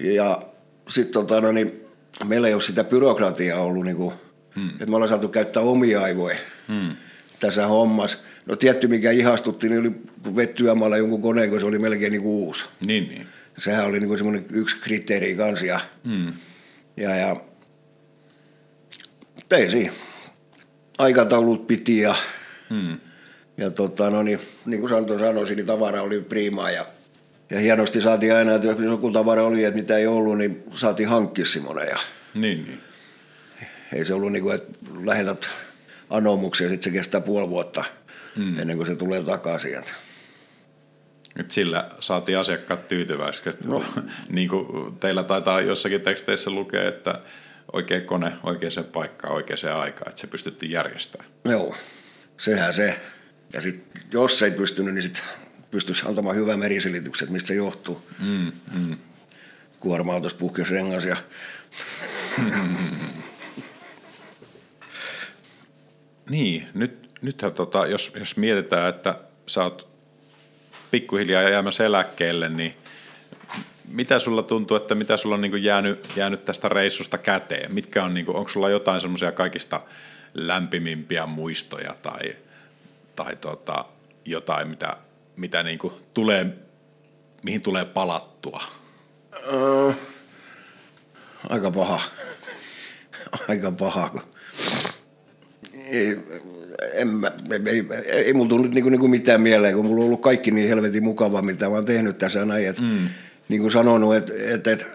[0.01, 0.43] ja
[0.89, 1.81] sitten tota, no niin,
[2.25, 4.15] meillä ei ole sitä byrokratiaa ollut, niin kuin,
[4.55, 4.69] hmm.
[4.69, 6.37] että me ollaan saatu käyttää omia aivoja
[6.69, 6.97] hmm.
[7.41, 8.19] tässä hommassa.
[8.47, 9.93] No tietty, mikä ihastutti, niin oli
[10.37, 12.65] vettyämaalla jonkun koneen, kun se oli melkein niin kuin uusi.
[12.87, 13.27] Niin, niin.
[13.59, 15.67] Sehän oli niin semmoinen yksi kriteeri kanssa.
[15.67, 16.33] Ja, hmm.
[16.97, 17.37] ja, ja
[19.49, 19.93] tein siinä.
[20.99, 22.15] Aikataulut piti ja,
[22.71, 22.99] hmm.
[23.57, 26.87] ja tota, no niin, niin kuin Santo sanoi, niin tavara oli priimaa ja,
[27.51, 31.09] ja hienosti saatiin aina, että jos joku tavara oli, että mitä ei ollut, niin saatiin
[31.09, 31.89] hankkia semmoinen.
[31.89, 31.99] Ja
[32.35, 32.81] Niin, niin.
[33.93, 34.73] ei se ollut niin kuin, että
[35.05, 35.49] lähetät
[36.11, 37.85] anomuksia ja sitten se kestää puoli vuotta
[38.37, 38.59] mm.
[38.59, 39.79] ennen kuin se tulee takaisin.
[39.79, 39.93] Että
[41.39, 43.51] Et sillä saatiin asiakkaat tyytyväisiksi.
[43.65, 43.85] No.
[44.31, 47.15] niin kuin teillä taitaa jossakin teksteissä lukea, että
[47.73, 51.31] oikea kone oikeaan paikkaan oikeaan aikaan, että se pystyttiin järjestämään.
[51.45, 51.77] Joo,
[52.37, 53.01] sehän se.
[53.53, 55.23] Ja sit, jos ei pystynyt, niin sitten
[55.71, 58.03] pystyisi antamaan hyvää meriselityksen, että mistä se johtuu.
[58.19, 58.97] Mm, mm.
[59.81, 61.17] Kuorma-autossa puhkesi rengas ja
[66.31, 69.88] Niin, nyt, nythän tota, jos, jos mietitään, että sä oot
[70.91, 72.75] pikkuhiljaa jäämässä eläkkeelle, niin
[73.89, 77.75] mitä sulla tuntuu, että mitä sulla on niin jäänyt, jäänyt tästä reissusta käteen?
[77.75, 79.81] Mitkä on, niin kuin, onko sulla jotain semmoisia kaikista
[80.35, 82.37] lämpimimpiä muistoja tai,
[83.17, 83.85] tai tota,
[84.25, 84.97] jotain, mitä,
[85.37, 86.47] mitä niin kuin tulee,
[87.43, 88.63] mihin tulee palattua?
[89.53, 89.93] Öö,
[91.49, 92.01] aika paha.
[93.49, 94.09] Aika paha.
[94.09, 94.23] Kun...
[95.91, 96.19] Ei,
[96.93, 97.33] en mä,
[97.67, 100.69] ei, ei, ei mulla tullut niinku, niinku mitään mieleen, kun mulla on ollut kaikki niin
[100.69, 102.69] helvetin mukavaa, mitä mä oon tehnyt tässä näin.
[102.69, 103.09] Et, mm.
[103.49, 104.87] Niin kuin sanonut, että et, et,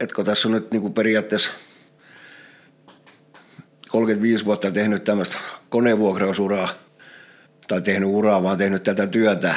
[0.00, 1.50] et, kun tässä on nyt niinku periaatteessa
[3.88, 5.36] 35 vuotta tehnyt tämmöistä
[5.68, 6.68] konevuokrausuraa,
[7.68, 9.54] tai tehnyt uraa, vaan tehnyt tätä työtä,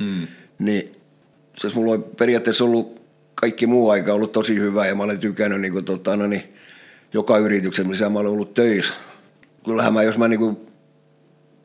[0.00, 0.26] mm.
[0.58, 0.92] niin
[1.56, 3.02] se mulla on periaatteessa ollut
[3.34, 6.54] kaikki muu aika ollut tosi hyvä ja mä olen tykännyt niin kuin, tota, no, niin,
[7.12, 8.94] joka yrityksen, missä mä olen ollut töissä.
[9.64, 10.56] Kyllähän mä, jos mä niin kuin,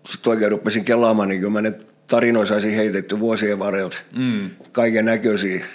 [0.06, 1.74] sit oikein rupesin kelaamaan, niin kyllä mä ne
[2.08, 3.98] tarinoissa saisin heitetty vuosien varrelta.
[4.18, 4.50] Mm.
[4.72, 5.66] Kaiken näköisiä.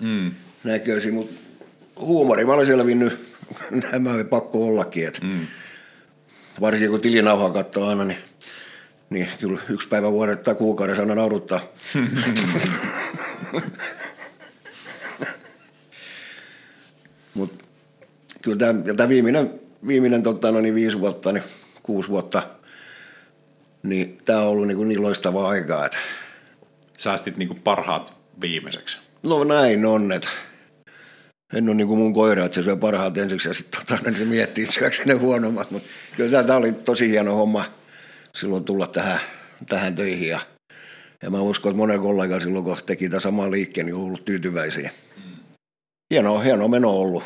[0.00, 0.30] Mm.
[0.64, 1.34] näköisiä mutta
[2.00, 3.34] huumori mä olen selvinnyt.
[3.92, 5.06] Nämä on pakko ollakin.
[5.08, 5.46] Että mm.
[6.60, 8.18] Varsinkin kun tilinauhaa katsoo aina, niin,
[9.10, 11.60] niin kyllä yksi päivä vuodet tai kuukaudessa aina nauruttaa.
[17.34, 17.64] Mutta
[18.42, 21.44] kyllä tämä, ja tämä viimeinen, viimeinen tota, no niin viisi vuotta, niin
[21.84, 22.42] kuusi vuotta,
[23.82, 25.86] niin tämä on ollut niin, niin loistavaa aikaa.
[25.86, 25.98] Että...
[26.98, 28.98] Säästit niin parhaat viimeiseksi.
[29.22, 30.28] No näin on, että
[31.54, 34.18] en ole niin kuin mun koira, että se syö parhaat ensiksi ja sitten tota, niin
[34.18, 35.70] se miettii syöksi ne huonommat.
[35.70, 37.64] Mutta kyllä tämä oli tosi hieno homma
[38.34, 39.20] silloin tulla tähän,
[39.68, 40.40] tähän töihin ja,
[41.22, 44.24] ja mä uskon, että monen kollega silloin, kun teki tämän saman liikkeen, niin on ollut
[44.24, 44.90] tyytyväisiä.
[46.14, 47.24] Hieno, hieno meno ollut.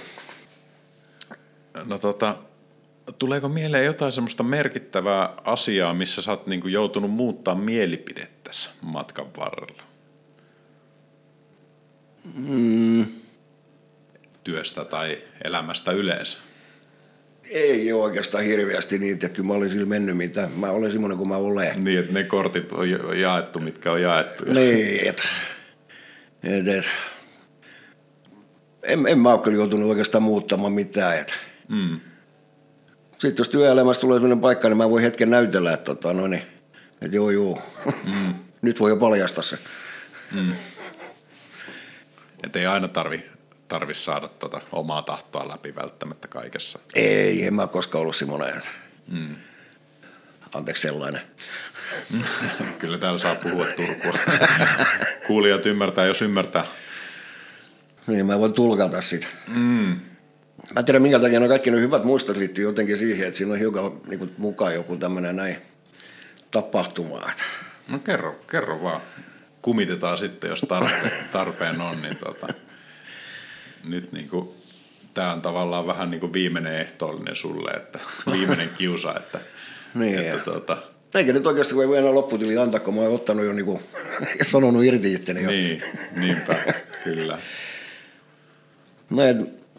[1.85, 2.37] No tota,
[3.19, 9.27] tuleeko mieleen jotain semmoista merkittävää asiaa, missä sä oot niin kuin joutunut muuttaa mielipidettäsi matkan
[9.39, 9.83] varrella?
[12.35, 13.07] Mm.
[14.45, 16.39] Työstä tai elämästä yleensä?
[17.51, 20.49] Ei ole oikeastaan hirveästi niitä, että kyllä mä olisin mennyt mitä.
[20.57, 21.85] Mä olen semmoinen kuin mä olen.
[21.85, 22.89] Niin, että ne kortit on
[23.21, 24.45] jaettu, mitkä on jaettu.
[24.53, 25.23] Niin, että
[26.43, 26.85] et, et,
[28.83, 31.19] en, en mä ole kyllä joutunut oikeastaan muuttamaan mitään.
[31.19, 31.35] Että.
[31.69, 32.01] Mm.
[33.19, 36.43] Sitten jos työelämässä tulee sellainen paikka, niin mä voin hetken näytellä, että, tota, no niin,
[37.03, 37.62] että joo joo,
[38.05, 38.35] mm.
[38.62, 39.59] nyt voi jo paljastaa se.
[40.33, 40.53] Mm.
[42.45, 43.25] Että ei aina tarvi,
[43.69, 46.79] tarvi saada tota omaa tahtoa läpi välttämättä kaikessa.
[46.95, 48.62] Ei, en mä koskaan ollut semmoinen.
[49.09, 49.37] Mm.
[50.55, 51.21] Anteeksi sellainen.
[52.79, 54.12] Kyllä täällä saa puhua Turkua.
[55.27, 56.66] Kuulijat ymmärtää, jos ymmärtää.
[58.07, 59.27] Niin, mä voin tulkata sitä.
[59.49, 60.01] Mm.
[60.75, 63.53] Mä en tiedä, minkä takia no kaikki ne hyvät muistot liittyy jotenkin siihen, että siinä
[63.53, 65.57] on hiukan niin kuin, mukaan joku tämmöinen näin
[66.51, 67.31] tapahtuma.
[67.89, 69.01] No kerro, kerro vaan.
[69.63, 72.03] Kumitetaan sitten, jos tarpeen, tarpeen on.
[72.03, 72.49] Niin tota,
[73.85, 74.49] nyt niin kuin,
[75.15, 77.99] tämä on tavallaan vähän niin kuin viimeinen ehtoollinen sulle, että
[78.33, 79.41] viimeinen kiusa, että,
[79.95, 80.77] niin että tuota,
[81.15, 83.83] eikä nyt oikeasti kun ei voi enää lopputili antaa, kun mä oon ottanut jo niinku,
[84.51, 85.51] sanonut irti itteni jo.
[85.51, 85.83] Niin,
[86.17, 87.39] niinpä, kyllä.
[89.11, 89.23] No,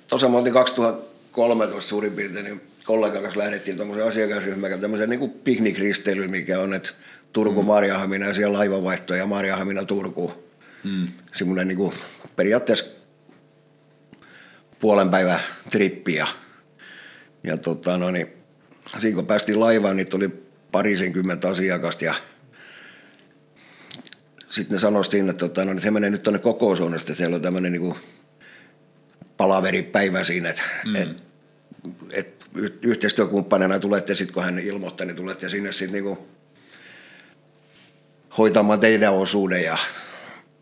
[0.10, 6.32] tuossa me oltiin 2013 suurin piirtein, niin kollegan kanssa lähdettiin tuommoisen asiakasryhmän tämmöisen niin piknikristeilyyn,
[6.32, 6.90] mikä on, että
[7.34, 7.68] Turku, mm.
[7.68, 10.34] Marjahamina ja siellä laivavaihto ja Marjahamina, Turku.
[10.84, 11.08] Mm.
[11.36, 11.94] Semmoinen niin kuin,
[12.36, 12.86] periaatteessa
[14.80, 15.40] puolen päivän
[15.72, 16.14] trippi.
[16.14, 16.28] Ja,
[17.44, 18.28] ja tota, no niin,
[19.00, 20.30] siinä kun päästiin laivaan, niin tuli
[20.72, 22.14] parisenkymmentä asiakasta ja
[24.50, 27.42] sitten ne sanoi siinä, että, tota, no, että he menee nyt tuonne kokoushuoneesta, siellä on
[27.42, 27.96] tämmöinen niin
[29.40, 30.96] palaveripäivä siinä, että mm.
[30.96, 31.24] et,
[32.14, 32.46] et
[32.82, 36.28] yhteistyökumppanina tulette sitten, kun hän ilmoittaa, niin tulette sinne sitten niinku
[38.38, 39.78] hoitamaan teidän osuuden ja,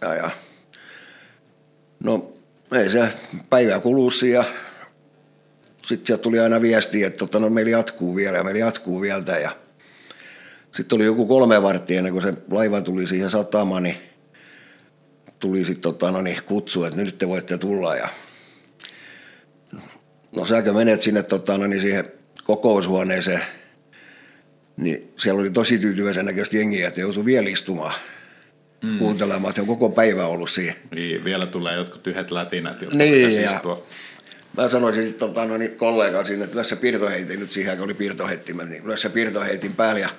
[0.01, 0.29] ja, ja
[2.03, 2.33] no
[2.71, 3.09] ei se
[3.49, 4.43] päivä kuluisi ja
[5.83, 9.37] sitten sieltä tuli aina viesti, että tota, no, meillä jatkuu vielä ja meillä jatkuu vielä
[9.41, 9.51] ja
[10.75, 13.97] Sitten oli joku kolme varttia ennen kuin se laiva tuli siihen satamaan, niin
[15.39, 17.95] tuli sitten tota, no niin, kutsu, että nyt te voitte tulla.
[17.95, 18.09] Ja...
[20.31, 22.11] No säkö menet sinne tota, no niin, siihen
[22.43, 23.41] kokoushuoneeseen,
[24.77, 27.93] niin siellä oli tosi tyytyväisen näköistä jengiä, että joutui vielä istumaan
[28.83, 28.99] mm.
[28.99, 30.75] kuuntelemaan, että on koko päivä ollut siihen.
[30.95, 33.87] Niin, vielä tulee jotkut yhdet lätinät, jotka Niin, ja- istua.
[34.57, 37.93] Mä sanoisin sitten tota, no niin, kollegaan siinä, että se piirtoheitin nyt siihen, kun oli
[37.93, 40.09] piirtoheittimet, niin se piirtoheitin päälle ja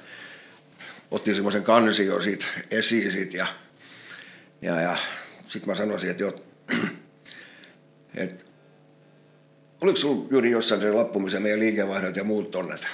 [1.11, 3.47] otti semmoisen kansion siitä esiin siitä ja,
[4.63, 4.97] ja, ja
[5.47, 6.45] sitten mä sanoisin, että, jo,
[8.15, 8.45] että
[9.81, 12.87] oliko sulla Jyri jossain se lappu, missä meidän liikevaihdot ja muut tonnet?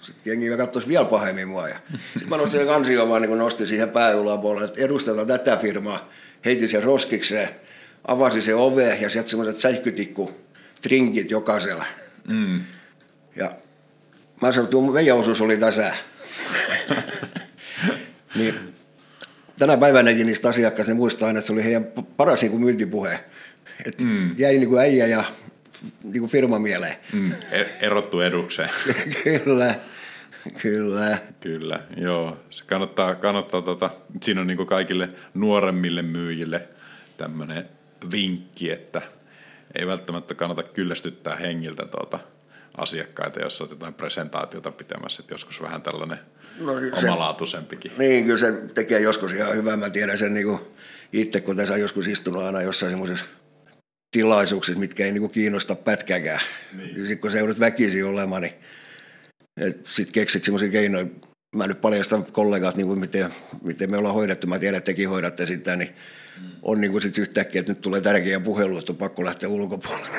[0.00, 1.68] Sitten jengi katsoisi vielä pahemmin mua.
[1.68, 1.78] Ja
[2.12, 6.08] sitten mä nostin sen kansion vaan niin nostin siihen pääyläpuolelle, että edustetaan tätä firmaa.
[6.44, 7.48] Heitin sen roskikseen,
[8.04, 10.30] avasi se ove ja sieltä semmoiset sähkytikku
[10.82, 11.84] trinkit jokaisella.
[12.28, 12.60] Mm.
[13.36, 13.52] Ja
[14.42, 15.94] mä sanoin, että meidän osuus oli tässä.
[18.36, 18.74] niin,
[19.58, 21.84] tänä päivänäkin niistä asiakkaista muistaa aina, että se oli heidän
[22.16, 23.20] paras niin kuin myyntipuhe.
[23.84, 24.30] Et mm.
[24.38, 25.24] Jäi niin kuin äijä ja
[26.02, 26.96] niin kuin firma mieleen.
[27.12, 27.32] Mm.
[27.52, 28.70] E- erottu edukseen.
[29.24, 29.74] kyllä,
[30.62, 31.18] kyllä.
[31.40, 32.36] Kyllä, joo.
[32.50, 33.90] Se kannattaa, kannattaa tota,
[34.22, 36.68] siinä on niin kaikille nuoremmille myyjille
[37.16, 37.68] tämmöinen
[38.10, 39.02] vinkki, että
[39.74, 42.18] ei välttämättä kannata kyllästyttää hengiltä tuota
[42.76, 46.18] asiakkaita, jos olet jotain presentaatiota pitämässä, että joskus vähän tällainen
[46.60, 47.92] No, se- omalaatuisempikin.
[47.98, 49.76] Niin, kyllä se tekee joskus ihan hyvää.
[49.76, 50.60] Mä tiedän sen niin kuin
[51.12, 53.24] itse, kun tässä on joskus istunut aina jossain semmoisessa
[54.10, 56.40] tilaisuuksissa, mitkä ei niin kuin kiinnosta pätkääkään.
[56.76, 56.94] Niin.
[56.96, 58.54] Sitten kun se joudut väkisin olemaan, niin
[59.84, 61.06] sitten keksit semmoisia keinoja.
[61.56, 64.46] Mä nyt paljastan kollegat, niin kuin miten, miten me ollaan hoidettu.
[64.46, 65.94] Mä tiedän, että tekin hoidatte sitä, niin
[66.62, 70.18] on niin kuin sit yhtäkkiä, että nyt tulee tärkeä puhelu, että on pakko lähteä ulkopuolelle.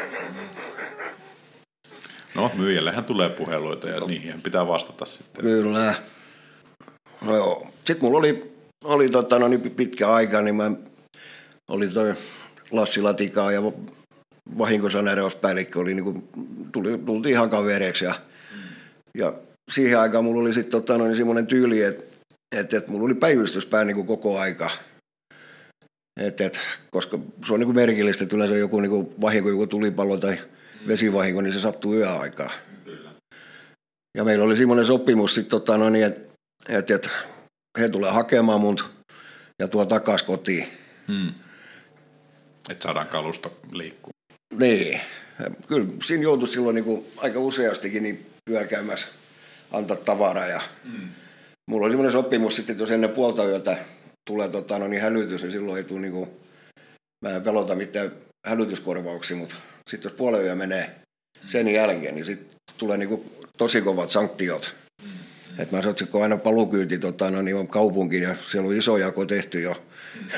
[2.36, 5.42] No, myyjällehän tulee puheluita ja niihin pitää vastata sitten.
[5.42, 5.96] Kyllä.
[7.22, 7.68] No joo.
[7.86, 10.72] Sitten mulla oli, oli tota, no niin pitkä aika, niin mä
[11.68, 12.14] oli toi
[12.72, 13.62] Lassi Latikaa ja
[14.58, 16.24] vahinkosaneerauspäällikkö oli niinku,
[16.72, 18.16] tuli, tultiin ihan kavereiksi ja,
[19.18, 19.34] ja
[19.72, 22.04] siihen aikaan mulla oli sitten tota, niin semmoinen tyyli, että
[22.56, 24.70] et, et mulla oli päivystyspää niinku koko aika.
[26.20, 26.60] Et, et,
[26.92, 30.38] koska se on niinku merkillistä, että yleensä joku niinku vahinko, joku tulipallo tai
[30.88, 32.52] vesivahinko, niin se sattuu yöaikaan.
[34.18, 36.32] Ja meillä oli semmoinen sopimus sitten, tota, no niin, että
[36.70, 37.10] et, et,
[37.80, 38.92] he tulee hakemaan mut
[39.60, 40.68] ja tuo takas kotiin.
[41.08, 41.34] Hmm.
[42.70, 44.12] Että saadaan kalusto liikkuu.
[44.60, 45.02] Niin.
[45.68, 49.08] Kyllä siinä joutui silloin niin kuin aika useastikin niin pyöräkäymässä
[49.72, 50.48] antaa tavaraa.
[50.48, 51.10] Ja mm.
[51.70, 53.78] Mulla oli semmoinen sopimus sitten, että jos ennen puolta yötä
[54.30, 56.30] tulee tota, no niin hälytys, niin silloin ei tule niin kuin,
[57.26, 58.12] mä en pelota mitään
[58.48, 59.56] hälytyskorvauksia, mutta
[59.90, 60.96] sitten jos puolen yö menee
[61.46, 64.76] sen jälkeen, niin sitten tulee niin kuin tosi kovat sanktiot.
[65.04, 65.10] Mm.
[65.60, 68.98] Et mä sanoin, että kun aina palukyyti tota, no niin kaupunkiin ja siellä on iso
[68.98, 69.84] jako tehty jo.
[70.22, 70.32] Mut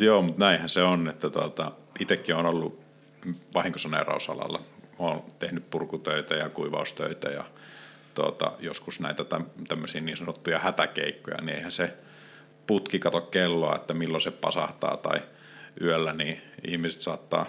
[0.00, 2.80] joo, mutta näinhän se on, että tuota, itsekin on ollut
[3.54, 4.62] vahinkosaneerausalalla.
[4.98, 7.44] Olen tehnyt purkutöitä ja kuivaustöitä ja
[8.14, 11.96] tuota, joskus näitä täm- tämmöisiä niin sanottuja hätäkeikkoja, niin eihän se
[12.66, 15.20] putki kato kelloa, että milloin se pasahtaa tai
[15.80, 17.46] yöllä, niin ihmiset saattaa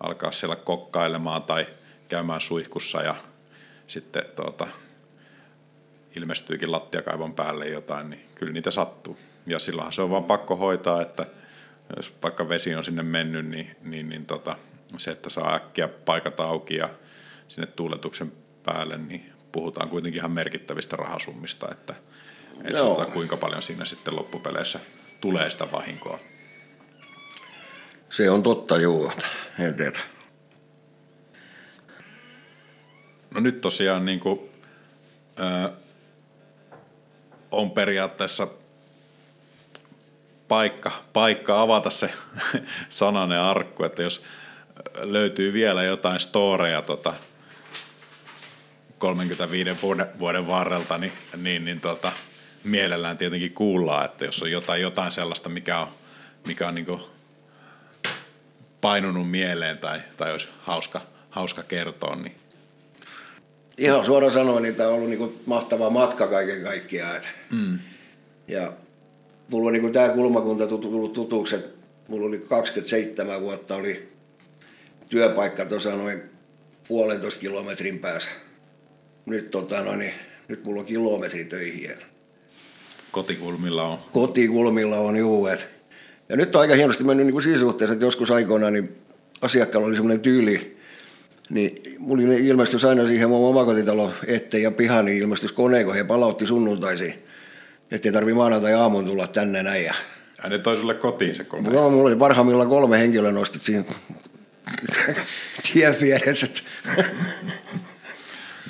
[0.00, 1.66] alkaa siellä kokkailemaan tai
[2.08, 3.14] käymään suihkussa ja
[3.86, 4.66] sitten tuota,
[6.16, 9.18] ilmestyykin lattiakaivon päälle jotain, niin kyllä niitä sattuu.
[9.46, 11.26] Ja silloinhan se on vaan pakko hoitaa, että
[11.96, 14.56] jos vaikka vesi on sinne mennyt, niin, niin, niin tota,
[14.96, 16.88] se, että saa äkkiä paikat auki ja
[17.48, 18.32] sinne tuuletuksen
[18.64, 21.94] päälle, niin puhutaan kuitenkin ihan merkittävistä rahasummista, että,
[22.64, 22.94] että Joo.
[22.94, 24.80] tota, kuinka paljon siinä sitten loppupeleissä
[25.20, 26.18] tulee sitä vahinkoa.
[28.10, 29.12] Se on totta, juu.
[29.58, 30.00] Et, et.
[33.34, 34.40] No nyt tosiaan niin kuin,
[35.38, 35.72] ö,
[37.50, 38.48] on periaatteessa
[40.54, 42.10] paikka, paikka avata se
[42.88, 44.22] sananen arkku, että jos
[45.00, 47.14] löytyy vielä jotain storeja tota
[48.98, 52.12] 35 vuoden, vuoden varrelta, niin, niin, niin tota,
[52.64, 55.88] mielellään tietenkin kuullaan, että jos on jotain, jotain sellaista, mikä on,
[56.46, 57.00] mikä on niin
[58.80, 61.00] painunut mieleen tai, tai olisi hauska,
[61.30, 62.36] hauska kertoa, niin
[63.78, 67.20] Ihan suoraan sanoen, niin tämä on ollut niinku mahtava matka kaiken kaikkiaan.
[67.50, 67.78] Mm.
[68.48, 68.72] Ja
[69.54, 71.70] mulla on niinku tämä kulmakunta tullut tutuksi, että
[72.08, 74.08] mulla oli 27 vuotta oli
[75.08, 76.22] työpaikka tuossa noin
[76.88, 78.30] puolentoista kilometrin päässä.
[79.26, 80.14] Nyt, tota, no, niin,
[80.48, 81.90] nyt mulla on kilometri töihin.
[83.10, 85.46] Kotikulmilla on Kotikulmilla on juu.
[85.46, 85.66] Et.
[86.28, 88.96] Ja nyt on aika hienosti mennyt niin kuin siinä suhteessa, että joskus aikoinaan niin
[89.40, 90.76] asiakkaalla oli semmoinen tyyli
[91.50, 96.04] Niin mulla ilmestyi aina siihen mun omakotitalo eteen ja pihaan, niin ilmestys kone, kun he
[96.04, 97.14] palautti sunnuntaisin.
[97.90, 99.84] Että ei tarvi maanantai aamuun tulla tänne näin.
[99.84, 99.94] Ja...
[100.48, 101.70] Ne toi sulle kotiin se kone.
[101.70, 103.84] No, mulla oli parhaimmillaan kolme henkilöä nostit siinä
[105.72, 106.46] tien vieressä.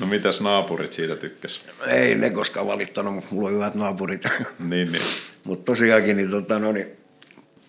[0.00, 1.60] No mitäs naapurit siitä tykkäs?
[1.86, 4.24] Ei ne koskaan valittanut, mutta mulla on hyvät naapurit.
[4.70, 5.04] Niin, niin.
[5.44, 6.86] mutta tosiaankin, niin, tota, no, niin,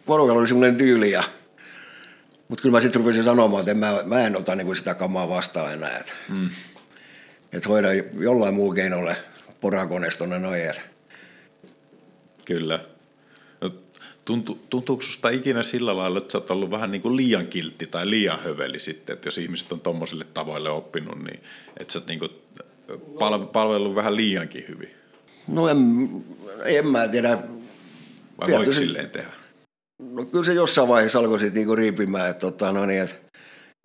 [0.06, 1.24] porukalla oli semmoinen tyyli ja
[2.48, 5.30] mutta kyllä mä sitten rupesin sanomaan, että en mä, mä en ota niin sitä kamaa
[5.30, 5.98] vastaan enää.
[5.98, 6.50] Että mm.
[7.54, 7.88] et hoida
[8.20, 9.18] jollain muu keinolle
[9.62, 10.74] porakoneesta tuonne noin.
[12.46, 12.80] Kyllä.
[13.62, 13.72] No,
[14.26, 17.88] tuntu, tuntuuko sinusta ikinä sillä lailla, että sä oot ollut vähän niin kuin liian kiltti
[17.88, 21.40] tai liian höveli sitten, että jos ihmiset on tuommoisille tavoille oppinut, niin
[21.80, 22.32] että sä oot niin kuin
[23.54, 24.90] palvellut vähän liiankin hyvin?
[25.48, 25.78] No en,
[26.66, 27.38] en mä tiedä.
[28.40, 29.30] Vai voiko silleen tehdä?
[30.04, 33.16] No kyllä se jossain vaiheessa alkoi sitten niinku riipimään, että tota, no niin, että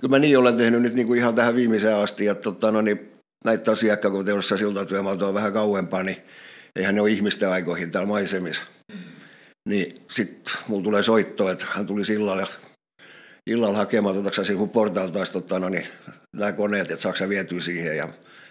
[0.00, 3.12] kyllä mä niin olen tehnyt nyt niinku ihan tähän viimeiseen asti, että tota, no niin,
[3.44, 6.16] näitä asiakkaita, kun teossa siltatyömaalta on vähän kauempaa, niin
[6.76, 8.62] eihän ne ole ihmisten aikoihin täällä maisemissa.
[9.68, 12.46] Niin sitten mulla tulee soitto, että hän tuli sillalla,
[13.46, 15.86] illalla hakemaan, tuotaanko sinun portaalta taas tota, no niin,
[16.36, 18.08] nämä koneet, että saako vietyä siihen, ja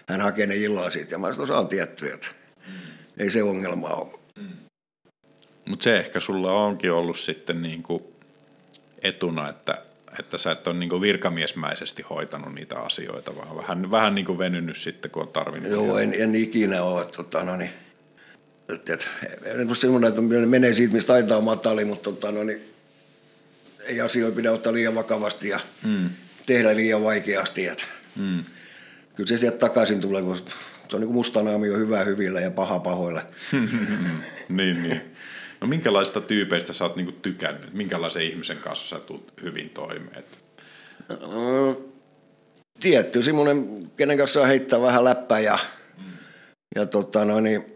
[0.08, 2.26] hän hakee ne illalla siitä, ja mä sanoin, saan tiettyä, että
[3.18, 4.20] ei se ongelma ole.
[5.68, 8.02] Mutta se ehkä sulla onkin ollut sitten niin kuin
[9.02, 9.82] etuna, että,
[10.18, 14.38] että sä et ole niin kuin virkamiesmäisesti hoitanut niitä asioita, vaan vähän, vähän niin kuin
[14.38, 15.72] venynyt sitten, kun on tarvinnut.
[15.72, 17.06] Joo, en, en ikinä ole.
[17.06, 17.70] Tota, no niin,
[18.74, 19.08] et,
[19.44, 22.74] en ole semmoinen, että menee siitä, mistä taitaa matali, mutta tota, no niin,
[23.86, 26.10] ei asioita pidä ottaa liian vakavasti ja mm.
[26.46, 27.66] tehdä liian vaikeasti.
[27.66, 27.86] Et.
[28.16, 28.44] Mm.
[29.14, 32.40] Kyllä se sieltä takaisin tulee, kun se on niin kuin musta naami on hyvä hyvillä
[32.40, 33.22] ja paha pahoilla.
[34.48, 35.00] niin, niin.
[35.60, 37.74] No minkälaista tyypeistä sä oot niinku tykännyt?
[37.74, 40.24] Minkälaisen ihmisen kanssa sä tulet hyvin toimeen?
[42.80, 45.58] tietty, semmoinen, kenen kanssa saa heittää vähän läppää ja,
[45.98, 46.04] mm.
[46.74, 47.66] ja tota, no, niin,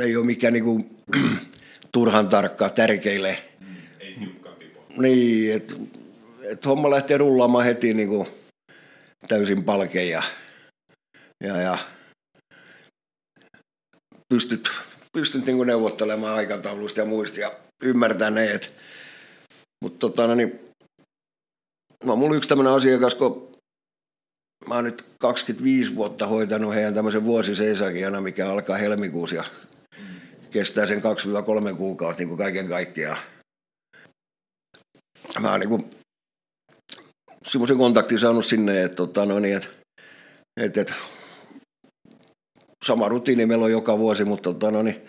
[0.00, 0.86] ei ole mikään niinku,
[1.92, 3.38] turhan tarkka tärkeille.
[3.60, 4.50] Mm, ei tiukka
[4.96, 5.74] Niin, että
[6.42, 8.28] et homma lähtee rullaamaan heti niinku,
[9.28, 10.22] täysin palkeja
[11.44, 11.78] ja, ja
[14.28, 14.70] pystyt
[15.12, 18.84] pystynyt niin neuvottelemaan aikatauluista ja muista ja ymmärtäneet.
[19.82, 20.60] Mutta tota, no niin,
[22.04, 23.52] no, mulla yksi tämmöinen asiakas, kun
[24.68, 29.44] mä oon nyt 25 vuotta hoitanut heidän tämmöisen vuosiseisakiana, mikä alkaa helmikuussa ja
[30.50, 31.02] kestää sen
[31.72, 33.18] 2-3 kuukautta niin kuin kaiken kaikkiaan.
[35.40, 35.90] Mä oon niin
[37.46, 39.68] semmoisen kontaktin saanut sinne, että, tota, no niin, että,
[40.56, 40.94] että, että
[42.84, 45.02] sama rutiini meillä on joka vuosi, mutta tota, no, niin,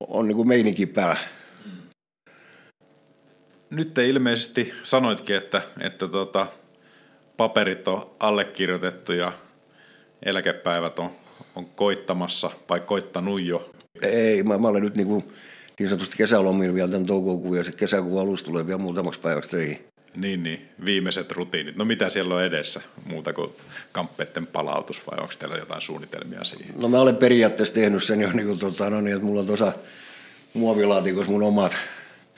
[0.00, 1.20] on niin kuin meininki päällä.
[3.70, 6.46] Nyt te ilmeisesti sanoitkin, että, että tota,
[7.36, 9.32] paperit on allekirjoitettu ja
[10.22, 11.10] eläkepäivät on,
[11.56, 13.72] on koittamassa vai koittanut jo?
[14.02, 15.32] Ei, mä, mä olen nyt niin, kuin,
[15.78, 19.78] niin sanotusti kesälomilla vielä tämän toukokuun ja sitten kesäkuun alussa tulee vielä muutamaksi päiväksi töihin.
[20.16, 21.76] Niin, niin, viimeiset rutiinit.
[21.76, 23.50] No mitä siellä on edessä muuta kuin
[23.92, 26.74] kamppeiden palautus vai onko teillä jotain suunnitelmia siihen?
[26.80, 29.46] No mä olen periaatteessa tehnyt sen jo, niin kuin, tota, no niin, että mulla on
[29.46, 29.72] tuossa
[30.54, 31.76] muovilaatikossa mun omat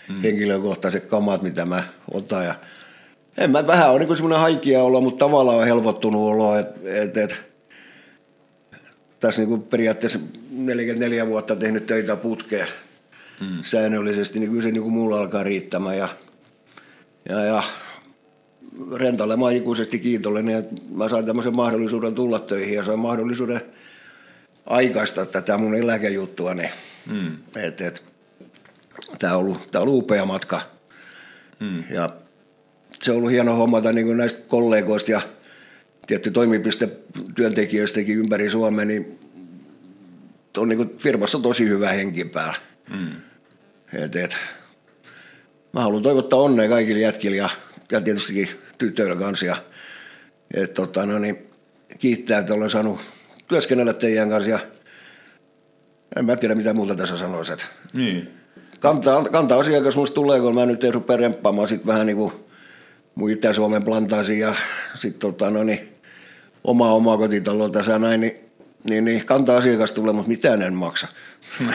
[0.09, 0.23] hmm.
[0.23, 2.45] henkilökohtaiset kamat, mitä mä otan.
[2.45, 2.55] Ja
[3.37, 7.17] en mä vähän ole niin semmoinen haikia olla, mutta tavallaan on helpottunut olo, että et,
[7.17, 7.54] et,
[9.27, 10.19] tässä niin kuin periaatteessa
[10.51, 12.69] 44 vuotta tehnyt töitä putkeen
[13.41, 13.59] hmm.
[13.63, 15.99] säännöllisesti, niin kyllä se niin kuin mulla alkaa riittämään.
[15.99, 16.09] Ja
[17.29, 17.63] ja, ja
[18.95, 23.61] Rentalle mä ikuisesti kiitollinen, että mä sain tämmöisen mahdollisuuden tulla töihin ja sain mahdollisuuden
[24.67, 26.55] aikaista tätä mun eläkejuttua.
[26.55, 26.71] Niin,
[27.11, 27.37] mm.
[27.57, 28.05] et, et,
[29.19, 30.61] tämä on, ollut, tää on ollut upea matka.
[31.61, 31.85] Mm.
[31.91, 32.11] Ja
[33.03, 35.21] se on ollut hieno hommata niin näistä kollegoista ja
[36.07, 36.89] tietty toimipiste
[37.35, 39.19] työntekijöistäkin ympäri Suomea, niin
[40.59, 42.55] on niin firmassa tosi hyvä henki päällä.
[42.91, 43.11] Mm.
[43.93, 44.37] Et, et,
[45.73, 47.49] mä haluan toivottaa onnea kaikille jätkille ja,
[47.93, 48.49] ja tietystikin
[48.79, 49.47] tytöille kanssa.
[49.47, 49.57] Ja,
[50.55, 51.47] et, tota, no niin,
[51.99, 53.01] kiittää, että olen saanut
[53.49, 54.59] työskennellä teidän kanssa ja
[56.17, 57.53] en mä tiedä mitä muuta tässä sanoisi.
[57.53, 58.31] Että niin.
[58.81, 62.33] Kantaa, kantaa asiakas musta tulee, kun mä nyt en rupea remppaamaan sit vähän niin kuin
[63.15, 64.55] mun Itä-Suomen plantaasiin ja
[64.95, 65.94] sitten tota, no niin,
[66.65, 68.37] omaa omaa kotitaloa tässä näin, niin,
[68.85, 71.09] niin, niin kantaa asiakas tulee, mutta mitään en maksa.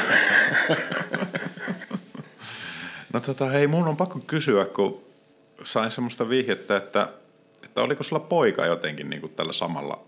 [3.14, 5.02] No tota, hei, mun on pakko kysyä, kun
[5.64, 7.10] sain semmoista vihjettä, että,
[7.64, 10.06] että oliko sulla poika jotenkin niin kuin tällä samalla,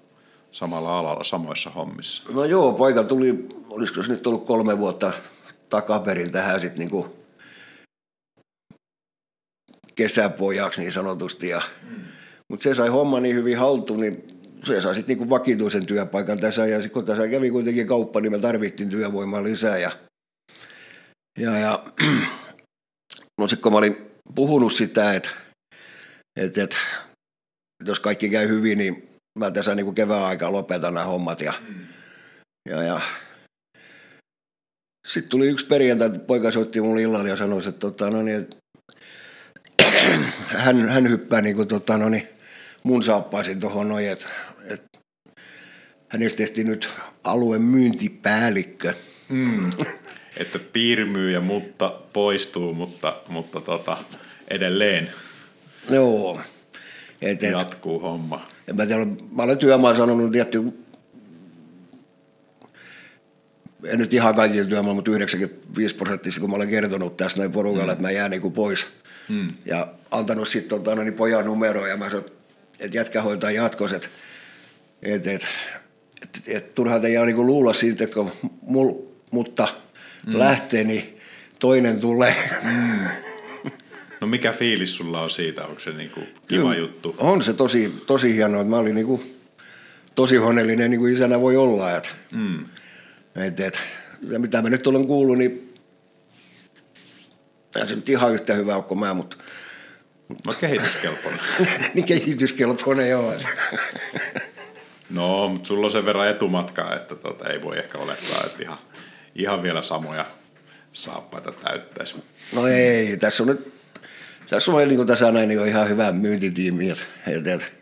[0.52, 2.24] samalla alalla, samoissa hommissa?
[2.34, 5.12] No joo, poika tuli, olisiko se nyt ollut kolme vuotta
[5.70, 7.08] takaperin tähän sitten niin kuin
[9.96, 11.50] kesäpojaksi niin sanotusti.
[11.50, 12.02] Ja, mm.
[12.48, 14.31] Mutta se sai homma niin hyvin haltuun, niin
[14.64, 16.66] se sai sitten niinku vakituisen työpaikan tässä.
[16.66, 19.78] Ja kun tässä kävi kuitenkin kauppa, niin me tarvittiin työvoimaa lisää.
[19.78, 19.92] Ja,
[21.40, 21.84] ja, ja
[23.42, 25.30] no sitten kun mä olin puhunut sitä, että,
[26.36, 26.78] että, että,
[27.82, 29.10] että jos kaikki käy hyvin, niin
[29.40, 31.42] mä tässä niin kevään aikaa lopetan nämä hommat.
[31.42, 31.82] Ja, mm.
[32.70, 33.02] ja, ja
[35.08, 38.58] sitten tuli yksi perjantai, poika soitti mulle illalla ja sanoi, että, tota, no niin, että
[40.58, 42.28] hän, hän hyppää niin kuin, tota, no niin,
[42.84, 44.51] mun saappaisin tuohon noin, että, että
[46.12, 46.90] hänestä tehtiin nyt
[47.24, 48.94] alueen myyntipäällikkö.
[49.30, 49.72] Mm.
[50.38, 53.98] että piirmyyjä mutta poistuu, mutta, mutta tota,
[54.48, 55.12] edelleen
[55.90, 56.40] Joo.
[57.22, 58.48] Et, et, jatkuu homma.
[58.68, 60.64] En mä, tiedä, mä olen työmaan sanonut tietty,
[63.86, 67.86] en nyt ihan kaikilla työmailla, mutta 95 prosenttisesti, kun mä olen kertonut tässä näin porukalle,
[67.86, 67.92] mm.
[67.92, 68.88] että mä jään niin pois.
[69.30, 69.48] Mm.
[69.66, 72.26] Ja antanut sitten tota, no niin pojan numeroa ja mä sanoin,
[72.80, 74.08] että jätkä hoitaa jatkossa, että
[75.04, 75.48] et, et,
[76.48, 78.32] et, turhaan teidän niin luulla siitä, että kun
[78.62, 78.94] mul,
[79.32, 79.68] mutta
[80.26, 80.40] mm.
[80.40, 81.20] lähtee, niin
[81.60, 82.36] toinen tulee.
[82.64, 83.08] Mm.
[84.22, 85.66] No mikä fiilis sulla on siitä?
[85.66, 87.16] Onko se niinku kiva Kyllä, juttu?
[87.18, 88.64] On se tosi, tosi hienoa.
[88.64, 89.24] Mä olin niinku
[90.16, 91.98] tosi onnellinen niin kuin isänä voi olla.
[91.98, 92.66] Et, mm.
[93.36, 93.80] et, et,
[94.30, 95.74] ja mitä mä nyt olen kuullut, niin
[97.72, 99.38] tämä se nyt ihan yhtä hyvä kuin mä, mutta...
[100.46, 101.40] No kehityskelpoinen.
[101.94, 103.34] niin kehityskelpoinen, joo.
[105.14, 108.78] no, mutta sulla on sen verran etumatkaa, että tota, ei voi ehkä olettaa, että ihan,
[109.36, 110.26] ihan vielä samoja
[110.94, 112.24] saappaita täyttäisi.
[112.56, 113.82] No ei, tässä on nyt
[114.52, 116.90] tässä on niin tässä näin niin ihan hyvä myyntitiimi.
[116.90, 117.74] Et, et, et,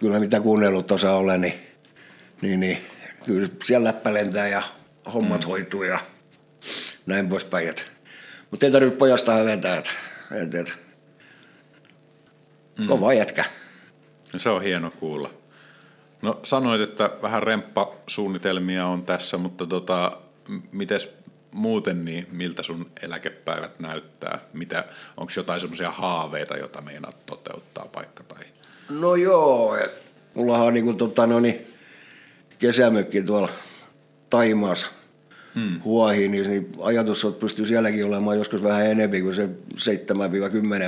[0.00, 1.54] kyllä mitä kuunnellut tuossa olen, niin,
[2.42, 2.78] niin, niin
[3.24, 4.62] kyllä siellä läppä lentää ja
[5.14, 5.48] hommat mm.
[5.48, 5.98] hoituu ja
[7.06, 7.74] näin poispäin.
[8.50, 9.90] Mutta ei tarvitse pojasta hävetä, että
[10.42, 10.74] et, et,
[12.78, 12.86] mm.
[12.86, 13.44] kova jätkä.
[14.32, 15.37] No se on hieno kuulla.
[16.22, 20.12] No sanoit, että vähän remppasuunnitelmia on tässä, mutta tota,
[20.72, 21.18] mites
[21.52, 24.38] muuten, niin miltä sun eläkepäivät näyttää?
[24.52, 24.84] Mitä,
[25.16, 28.24] onko jotain semmoisia haaveita, joita meinaat toteuttaa vaikka?
[28.24, 28.44] Tai?
[29.00, 29.76] No joo,
[30.34, 31.66] mullahan on niin tota, no niin,
[32.58, 33.48] kesämökki tuolla
[34.30, 34.86] Taimaassa
[35.54, 35.80] hmm.
[35.84, 39.48] huohi, niin, niin ajatus on, että pystyy sielläkin olemaan joskus vähän enemmän kuin se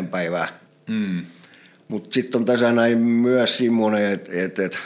[0.03, 0.49] 7-10 päivää.
[0.89, 1.27] Hmm.
[1.89, 4.79] Mutta sitten on tässä näin myös semmoinen, että et, et,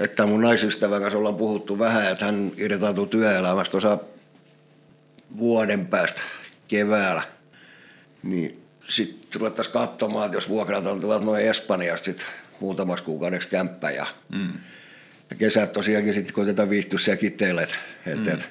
[0.00, 3.98] että mun naisystävän kanssa ollaan puhuttu vähän, että hän irtautui työelämästä tuossa
[5.38, 6.22] vuoden päästä
[6.68, 7.22] keväällä.
[8.22, 12.26] Niin sitten ruvettaisiin katsomaan, että jos vuokrataan tuolta noin Espanjasta sit
[12.60, 14.52] muutamaksi kuukaudeksi kämppä ja, mm.
[15.30, 17.62] ja kesät tosiaankin sitten koitetaan viihtyä siellä kiteille.
[17.62, 18.28] Et, mm.
[18.28, 18.50] et,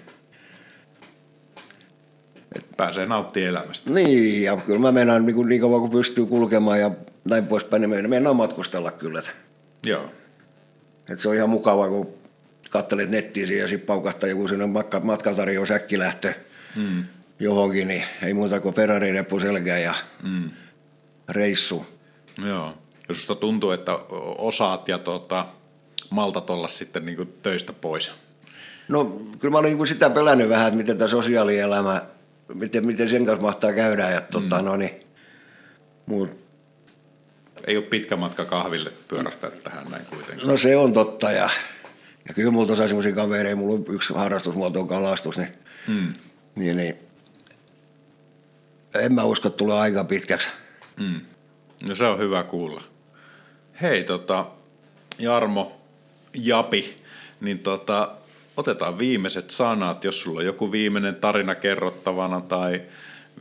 [2.55, 3.89] et, Pääsee nauttimaan elämästä.
[3.89, 6.91] Niin, ja kyllä mä meinaan niin, niin kauan kuin pystyy kulkemaan ja
[7.29, 9.19] näin poispäin, niin meinaan matkustella kyllä.
[9.19, 9.31] Et,
[9.85, 10.11] Joo.
[11.09, 12.13] Et se on ihan mukavaa, kun
[12.69, 14.65] katselet nettiä ja sitten paukahtaa joku sinne
[15.03, 16.33] matkatarjous äkkilähtö
[16.75, 17.05] mm.
[17.39, 19.93] johonkin, niin ei muuta kuin Ferrari reppu selkää ja
[20.23, 20.49] mm.
[21.29, 21.85] reissu.
[22.47, 22.73] Joo.
[23.09, 23.91] Ja susta tuntuu, että
[24.37, 25.45] osaat ja tota,
[26.09, 28.11] maltat olla sitten niin kuin töistä pois.
[28.87, 29.05] No
[29.39, 32.01] kyllä mä olin niin sitä pelännyt vähän, että miten tämä sosiaalielämä,
[32.53, 34.09] miten, miten sen kanssa mahtaa käydä.
[34.09, 34.65] Ja, tota, mm.
[34.65, 34.99] no niin,
[36.05, 36.48] mut,
[37.67, 40.47] ei ole pitkä matka kahville pyörähtää tähän näin kuitenkin.
[40.47, 41.49] No se on totta ja,
[42.27, 45.53] ja kyllä mulla tosiaan semmoisia kavereita, mulla on yksi harrastusmuoto on kalastus, niin,
[45.87, 46.13] mm.
[46.55, 46.95] niin, niin
[48.95, 50.47] en mä usko, että tulee aika pitkäksi.
[50.97, 51.21] Mm.
[51.89, 52.83] No se on hyvä kuulla.
[53.81, 54.45] Hei tota,
[55.19, 55.81] Jarmo,
[56.33, 57.03] Japi,
[57.41, 58.11] niin tota,
[58.57, 62.81] otetaan viimeiset sanat, jos sulla on joku viimeinen tarina kerrottavana tai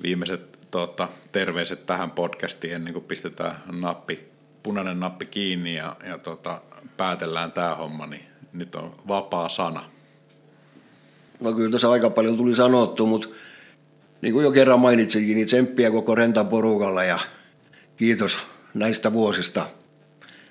[0.03, 4.29] viimeiset tuota, terveiset tähän podcastiin ennen kuin pistetään nappi,
[4.63, 6.61] punainen nappi kiinni ja, ja tuota,
[6.97, 9.85] päätellään tämä homma, niin nyt on vapaa sana.
[11.41, 13.29] No kyllä tässä aika paljon tuli sanottu, mutta
[14.21, 17.19] niin kuin jo kerran mainitsinkin, niin tsemppiä koko rentan porukalla ja
[17.97, 18.39] kiitos
[18.75, 19.67] näistä vuosista.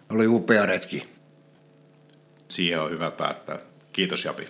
[0.10, 1.10] Oli upea retki.
[2.50, 3.60] Siihen on hyvä päättää.
[3.94, 4.48] Kiitos Japi.